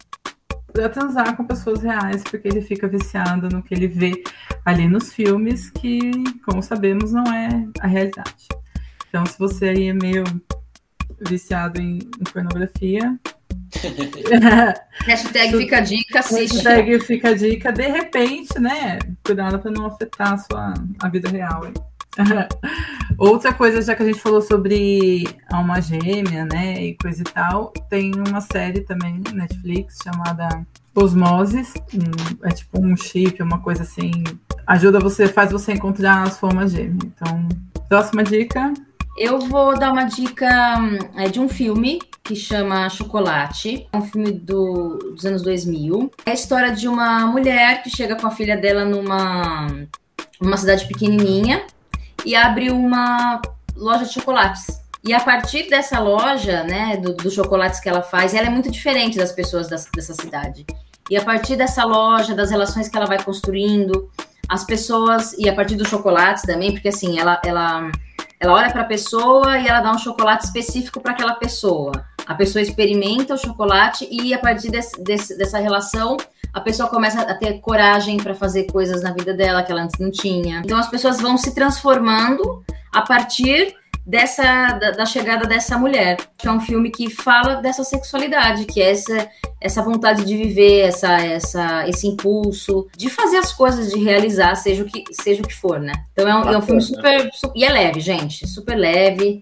a 0.83 0.89
transar 0.89 1.35
com 1.35 1.45
pessoas 1.45 1.81
reais, 1.81 2.23
porque 2.23 2.47
ele 2.47 2.61
fica 2.61 2.87
viciado 2.87 3.49
no 3.49 3.63
que 3.63 3.73
ele 3.73 3.87
vê 3.87 4.23
ali 4.65 4.87
nos 4.87 5.11
filmes, 5.11 5.69
que, 5.69 6.11
como 6.45 6.61
sabemos, 6.61 7.11
não 7.11 7.23
é 7.23 7.67
a 7.79 7.87
realidade. 7.87 8.47
Então, 9.09 9.25
se 9.25 9.39
você 9.39 9.69
aí 9.69 9.87
é 9.87 9.93
meio 9.93 10.23
viciado 11.21 11.79
em, 11.79 11.99
em 11.99 12.23
pornografia. 12.31 13.17
Hashtag 15.05 15.57
fica 15.57 15.77
a 15.77 15.81
dica, 15.81 16.19
assiste. 16.19 16.55
Hashtag 16.55 16.99
fica 17.01 17.29
a 17.29 17.33
dica, 17.33 17.71
de 17.71 17.87
repente, 17.87 18.59
né? 18.59 18.99
Cuidado 19.25 19.59
para 19.59 19.71
não 19.71 19.85
afetar 19.85 20.33
a 20.33 20.37
sua 20.37 20.73
a 20.99 21.09
vida 21.09 21.29
real. 21.29 21.61
Outra 23.17 23.53
coisa, 23.53 23.81
já 23.81 23.95
que 23.95 24.03
a 24.03 24.05
gente 24.05 24.19
falou 24.19 24.41
sobre 24.41 25.27
alma 25.51 25.81
gêmea, 25.81 26.45
né, 26.45 26.83
e 26.83 26.95
coisa 26.95 27.21
e 27.21 27.23
tal, 27.23 27.71
tem 27.89 28.11
uma 28.15 28.41
série 28.41 28.81
também 28.81 29.21
Netflix 29.33 29.97
chamada 30.03 30.65
Osmoses, 30.95 31.73
um, 31.93 32.47
é 32.47 32.49
tipo 32.49 32.79
um 32.79 32.95
chip, 32.95 33.41
uma 33.43 33.59
coisa 33.59 33.83
assim, 33.83 34.11
ajuda 34.65 34.99
você, 34.99 35.27
faz 35.27 35.51
você 35.51 35.73
encontrar 35.73 36.23
as 36.23 36.39
formas 36.39 36.71
gêmeas. 36.71 37.03
Então, 37.03 37.47
próxima 37.87 38.23
dica. 38.23 38.73
Eu 39.17 39.39
vou 39.39 39.75
dar 39.77 39.91
uma 39.91 40.03
dica 40.03 40.47
é, 41.15 41.27
de 41.27 41.39
um 41.39 41.49
filme 41.49 41.99
que 42.23 42.35
chama 42.35 42.87
Chocolate, 42.87 43.87
é 43.91 43.97
um 43.97 44.03
filme 44.03 44.31
do, 44.31 44.99
dos 45.15 45.25
anos 45.25 45.41
2000. 45.41 46.11
É 46.23 46.31
a 46.31 46.33
história 46.35 46.71
de 46.71 46.87
uma 46.87 47.25
mulher 47.25 47.81
que 47.81 47.89
chega 47.89 48.15
com 48.15 48.27
a 48.27 48.31
filha 48.31 48.55
dela 48.55 48.85
numa 48.85 49.67
uma 50.39 50.55
cidade 50.55 50.85
pequenininha 50.85 51.65
e 52.23 52.35
abre 52.35 52.69
uma 52.69 53.41
loja 53.75 54.05
de 54.05 54.13
chocolates. 54.13 54.81
E 55.03 55.13
a 55.13 55.19
partir 55.19 55.67
dessa 55.67 55.99
loja, 55.99 56.63
né, 56.63 56.97
dos 56.97 57.15
do 57.15 57.31
chocolates 57.31 57.79
que 57.79 57.89
ela 57.89 58.03
faz, 58.03 58.35
ela 58.35 58.45
é 58.47 58.51
muito 58.51 58.69
diferente 58.69 59.17
das 59.17 59.31
pessoas 59.31 59.67
das, 59.67 59.87
dessa 59.95 60.13
cidade. 60.13 60.63
E 61.09 61.17
a 61.17 61.23
partir 61.23 61.55
dessa 61.55 61.83
loja, 61.83 62.35
das 62.35 62.51
relações 62.51 62.87
que 62.87 62.95
ela 62.95 63.07
vai 63.07 63.23
construindo, 63.23 64.11
as 64.47 64.63
pessoas, 64.63 65.33
e 65.39 65.49
a 65.49 65.55
partir 65.55 65.75
dos 65.75 65.87
chocolates 65.87 66.43
também, 66.43 66.71
porque 66.71 66.89
assim, 66.89 67.19
ela, 67.19 67.41
ela, 67.43 67.89
ela 68.39 68.53
olha 68.53 68.71
para 68.71 68.81
a 68.81 68.85
pessoa 68.85 69.57
e 69.57 69.67
ela 69.67 69.81
dá 69.81 69.91
um 69.91 69.97
chocolate 69.97 70.45
específico 70.45 71.01
para 71.01 71.11
aquela 71.11 71.33
pessoa. 71.33 71.91
A 72.25 72.35
pessoa 72.35 72.61
experimenta 72.61 73.33
o 73.33 73.37
chocolate 73.37 74.07
e 74.11 74.33
a 74.33 74.39
partir 74.39 74.69
desse, 74.69 75.01
desse, 75.01 75.37
dessa 75.37 75.59
relação, 75.59 76.17
a 76.53 76.61
pessoa 76.61 76.89
começa 76.89 77.21
a 77.21 77.33
ter 77.33 77.59
coragem 77.61 78.17
para 78.17 78.35
fazer 78.35 78.65
coisas 78.65 79.01
na 79.01 79.11
vida 79.11 79.33
dela 79.33 79.63
que 79.63 79.71
ela 79.71 79.83
antes 79.83 79.99
não 79.99 80.11
tinha. 80.11 80.61
Então 80.63 80.77
as 80.77 80.89
pessoas 80.89 81.19
vão 81.19 81.37
se 81.37 81.53
transformando 81.55 82.63
a 82.91 83.01
partir 83.01 83.75
dessa 84.07 84.71
da, 84.79 84.91
da, 84.91 85.05
chegada 85.05 85.45
dessa 85.45 85.77
mulher. 85.77 86.17
Que 86.37 86.47
é 86.47 86.51
um 86.51 86.61
filme 86.61 86.89
que 86.89 87.09
fala 87.09 87.55
dessa 87.55 87.83
sexualidade, 87.83 88.65
que 88.65 88.81
é 88.81 88.91
essa 88.91 89.29
essa 89.59 89.81
vontade 89.81 90.23
de 90.23 90.37
viver, 90.37 90.81
essa 90.81 91.11
essa 91.17 91.87
esse 91.89 92.07
impulso 92.07 92.87
de 92.95 93.09
fazer 93.09 93.37
as 93.37 93.51
coisas, 93.51 93.91
de 93.91 93.99
realizar, 93.99 94.55
seja 94.55 94.83
o 94.83 94.85
que 94.85 95.03
seja 95.11 95.43
o 95.43 95.47
que 95.47 95.53
for, 95.53 95.79
né? 95.79 95.91
Então 96.13 96.27
é 96.27 96.35
um, 96.35 96.53
é 96.53 96.57
um 96.57 96.61
filme 96.61 96.81
super, 96.81 97.29
super, 97.33 97.59
e 97.59 97.65
é 97.65 97.69
leve, 97.69 97.99
gente, 97.99 98.47
super 98.47 98.75
leve. 98.75 99.41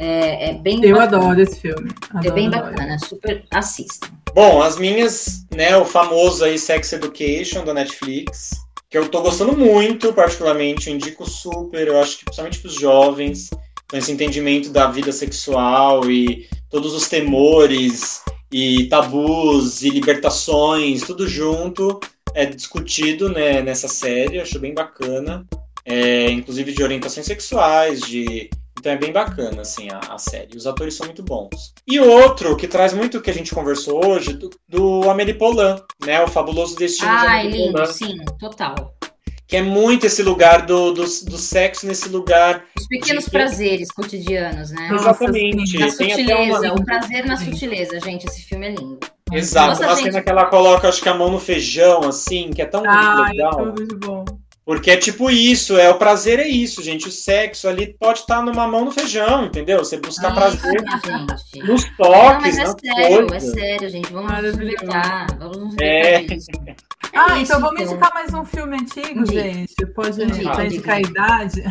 É, 0.00 0.50
é 0.50 0.54
bem 0.54 0.82
Eu 0.82 0.96
bacana. 0.96 1.24
adoro 1.24 1.40
esse 1.42 1.60
filme. 1.60 1.90
Adoro, 2.08 2.28
é 2.28 2.30
bem 2.32 2.50
bacana, 2.50 2.94
adoro. 2.94 3.06
super 3.06 3.44
assista. 3.52 4.08
Bom, 4.34 4.62
as 4.62 4.78
minhas, 4.78 5.46
né, 5.54 5.76
o 5.76 5.84
famoso 5.84 6.42
aí 6.42 6.58
Sex 6.58 6.94
Education 6.94 7.64
da 7.64 7.74
Netflix, 7.74 8.52
que 8.88 8.96
eu 8.96 9.08
tô 9.10 9.20
gostando 9.20 9.54
muito, 9.54 10.12
particularmente, 10.14 10.88
eu 10.88 10.94
indico 10.94 11.28
super, 11.28 11.86
eu 11.86 12.00
acho 12.00 12.18
que 12.18 12.24
principalmente 12.24 12.60
para 12.60 12.68
os 12.68 12.74
jovens, 12.74 13.50
com 13.90 13.96
esse 13.96 14.12
entendimento 14.12 14.70
da 14.70 14.86
vida 14.86 15.10
sexual 15.10 16.08
e 16.10 16.48
todos 16.70 16.94
os 16.94 17.08
temores 17.08 18.22
e 18.52 18.84
tabus 18.84 19.82
e 19.82 19.90
libertações, 19.90 21.02
tudo 21.02 21.26
junto, 21.26 21.98
é 22.34 22.46
discutido 22.46 23.28
né, 23.28 23.60
nessa 23.60 23.88
série, 23.88 24.40
acho 24.40 24.58
bem 24.58 24.72
bacana. 24.72 25.44
É, 25.84 26.30
inclusive 26.30 26.72
de 26.72 26.82
orientações 26.82 27.26
sexuais, 27.26 28.00
de 28.00 28.50
então 28.78 28.92
é 28.92 28.96
bem 28.96 29.12
bacana, 29.12 29.60
assim, 29.60 29.88
a, 29.90 29.98
a, 30.14 30.18
série. 30.18 30.56
Os 30.56 30.66
atores 30.66 30.94
são 30.94 31.04
muito 31.04 31.22
bons. 31.22 31.74
E 31.86 32.00
outro 32.00 32.56
que 32.56 32.66
traz 32.66 32.94
muito 32.94 33.18
o 33.18 33.20
que 33.20 33.30
a 33.30 33.34
gente 33.34 33.54
conversou 33.54 34.06
hoje, 34.06 34.32
do, 34.32 34.48
do 34.66 35.10
Amélie 35.10 35.34
Poulain, 35.34 35.76
né? 36.04 36.22
O 36.22 36.26
Fabuloso 36.26 36.76
Destino 36.76 37.10
de 37.10 37.26
Amélie 37.26 37.66
lindo, 37.66 37.72
Poulain. 37.72 37.92
sim, 37.92 38.16
total. 38.38 38.94
Que 39.50 39.56
é 39.56 39.62
muito 39.62 40.06
esse 40.06 40.22
lugar 40.22 40.64
do, 40.64 40.92
do, 40.92 41.02
do 41.02 41.36
sexo, 41.36 41.84
nesse 41.84 42.08
lugar... 42.08 42.64
Os 42.78 42.86
pequenos 42.86 43.24
de... 43.24 43.30
prazeres 43.32 43.90
cotidianos, 43.90 44.70
né? 44.70 44.90
Exatamente. 44.92 45.76
Na 45.76 45.90
sutileza, 45.90 46.72
uma... 46.72 46.74
o 46.74 46.84
prazer 46.84 47.26
na 47.26 47.36
sutileza, 47.36 47.98
gente. 47.98 48.26
Esse 48.26 48.42
filme 48.42 48.68
é 48.68 48.70
lindo. 48.70 49.00
Exato. 49.32 49.70
Nossa, 49.70 49.86
uma 49.86 49.96
gente... 49.96 50.04
cena 50.04 50.22
que 50.22 50.30
ela 50.30 50.44
coloca, 50.46 50.88
acho 50.88 51.02
que 51.02 51.08
a 51.08 51.14
mão 51.14 51.32
no 51.32 51.40
feijão, 51.40 52.04
assim, 52.04 52.50
que 52.50 52.62
é 52.62 52.64
tão 52.64 52.84
ah, 52.86 53.26
legal. 53.28 53.50
É 53.50 53.64
tudo 53.64 53.86
de 53.88 53.96
bom. 53.96 54.24
Porque 54.70 54.92
é 54.92 54.96
tipo 54.96 55.28
isso, 55.28 55.76
é 55.76 55.90
o 55.90 55.98
prazer 55.98 56.38
é 56.38 56.46
isso, 56.46 56.80
gente. 56.80 57.08
O 57.08 57.10
sexo 57.10 57.66
ali 57.66 57.92
pode 57.98 58.20
estar 58.20 58.40
numa 58.40 58.68
mão 58.68 58.84
no 58.84 58.92
feijão, 58.92 59.46
entendeu? 59.46 59.80
Você 59.80 59.96
busca 59.96 60.28
ah, 60.28 60.32
prazer 60.32 60.80
gente. 61.52 61.66
nos 61.66 61.84
toques, 61.96 61.98
Não, 61.98 62.40
mas 62.40 62.56
é 62.56 62.66
sério, 62.66 63.26
coisa. 63.26 63.34
é 63.34 63.40
sério, 63.40 63.90
gente. 63.90 64.12
Vamos 64.12 64.30
aproveitar, 64.30 65.26
vamos 65.40 65.74
é. 65.80 66.24
Ah, 67.12 67.36
é 67.36 67.42
então 67.42 67.60
vamos 67.60 67.80
indicar 67.80 68.14
mais 68.14 68.32
um 68.32 68.44
filme 68.44 68.76
antigo, 68.76 69.26
gente. 69.26 69.74
Pode 69.86 70.22
indicar, 70.22 70.94
a 70.94 71.00
idade. 71.00 71.64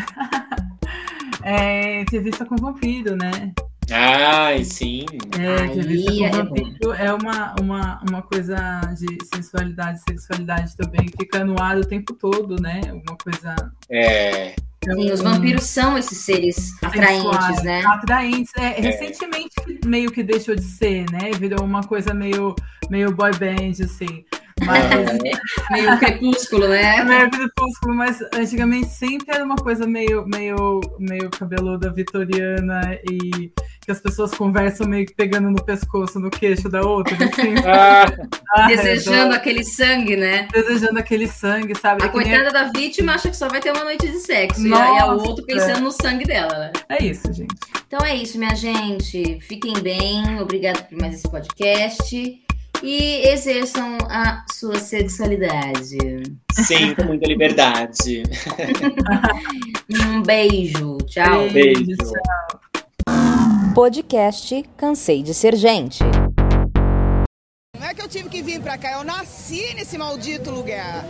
é, 1.41 2.01
Entrevista 2.01 2.45
com 2.45 2.57
Vampiro, 2.57 3.15
né? 3.15 3.53
Ai, 3.91 4.63
sim. 4.63 5.05
É, 5.39 5.65
entrevista 5.65 6.11
com 6.11 6.25
é 6.25 6.29
vampiro 6.29 6.93
é 6.93 7.13
uma, 7.13 7.55
uma, 7.59 8.01
uma 8.07 8.21
coisa 8.21 8.81
de 8.97 9.17
sensualidade, 9.33 10.01
sexualidade 10.07 10.75
também, 10.75 11.07
fica 11.17 11.43
no 11.43 11.61
ar 11.61 11.77
o 11.77 11.85
tempo 11.85 12.13
todo, 12.13 12.61
né? 12.61 12.81
Uma 12.91 13.17
coisa. 13.17 13.55
É. 13.89 14.55
Sim, 14.83 15.11
os 15.11 15.21
vampiros 15.21 15.63
são 15.63 15.97
esses 15.97 16.19
seres 16.19 16.71
atraentes, 16.81 17.63
né? 17.63 17.83
Atraentes. 17.85 18.51
É, 18.57 18.79
é, 18.79 18.81
Recentemente 18.81 19.53
meio 19.85 20.09
que 20.11 20.23
deixou 20.23 20.55
de 20.55 20.63
ser, 20.63 21.05
né? 21.11 21.31
Virou 21.37 21.63
uma 21.63 21.83
coisa 21.83 22.13
meio, 22.13 22.55
meio 22.89 23.11
boy 23.11 23.31
band, 23.31 23.83
assim. 23.83 24.23
Mas... 24.65 25.17
meio 25.71 25.97
crepúsculo, 25.99 26.67
né? 26.67 27.03
Meio 27.03 27.29
crepúsculo, 27.29 27.95
mas 27.95 28.19
antigamente 28.33 28.89
sempre 28.89 29.35
era 29.35 29.43
uma 29.43 29.55
coisa 29.55 29.85
meio, 29.87 30.25
meio, 30.27 30.79
meio 30.99 31.29
cabeluda 31.29 31.91
vitoriana 31.91 32.97
e 33.09 33.51
que 33.89 33.91
as 33.91 33.99
pessoas 33.99 34.31
conversam 34.31 34.87
meio 34.87 35.05
que 35.05 35.15
pegando 35.15 35.49
no 35.49 35.63
pescoço, 35.63 36.19
no 36.19 36.29
queixo 36.29 36.69
da 36.69 36.81
outra, 36.81 37.15
assim. 37.15 37.55
ah. 37.65 38.05
Ah, 38.55 38.67
Desejando 38.67 39.33
aquele 39.33 39.63
sangue, 39.63 40.15
né? 40.15 40.47
Desejando 40.51 40.99
aquele 40.99 41.27
sangue, 41.27 41.75
sabe? 41.75 42.03
A 42.03 42.07
é 42.07 42.09
coitada 42.09 42.43
nem... 42.43 42.53
da 42.53 42.63
vítima 42.71 43.13
acha 43.13 43.29
que 43.29 43.37
só 43.37 43.47
vai 43.47 43.59
ter 43.59 43.71
uma 43.71 43.83
noite 43.83 44.07
de 44.07 44.19
sexo. 44.19 44.67
Nossa. 44.67 44.83
E 44.83 44.99
a 44.99 45.05
outro 45.07 45.45
pensando 45.45 45.81
no 45.81 45.91
sangue 45.91 46.25
dela, 46.25 46.57
né? 46.57 46.71
É 46.89 47.03
isso, 47.03 47.31
gente. 47.31 47.55
Então 47.87 48.05
é 48.05 48.15
isso, 48.15 48.37
minha 48.37 48.55
gente. 48.55 49.39
Fiquem 49.41 49.73
bem. 49.81 50.39
Obrigada 50.39 50.83
por 50.83 50.99
mais 50.99 51.15
esse 51.15 51.29
podcast. 51.29 52.39
E 52.81 53.27
exerçam 53.27 53.97
a 54.09 54.43
sua 54.51 54.79
sexualidade. 54.79 55.97
Sim, 56.53 56.95
com 56.95 57.03
muita 57.03 57.27
liberdade. 57.27 58.23
Um 60.07 60.21
beijo. 60.21 60.97
Tchau. 61.07 61.49
Beijo. 61.49 61.97
Podcast 63.73 64.63
Cansei 64.77 65.23
de 65.23 65.33
Ser 65.33 65.55
Gente. 65.55 66.03
Não 67.79 67.87
é 67.87 67.93
que 67.93 68.01
eu 68.01 68.09
tive 68.09 68.29
que 68.29 68.41
vir 68.41 68.61
pra 68.61 68.77
cá, 68.77 68.93
eu 68.93 69.03
nasci 69.03 69.73
nesse 69.73 69.97
maldito 69.97 70.51
lugar. 70.51 71.05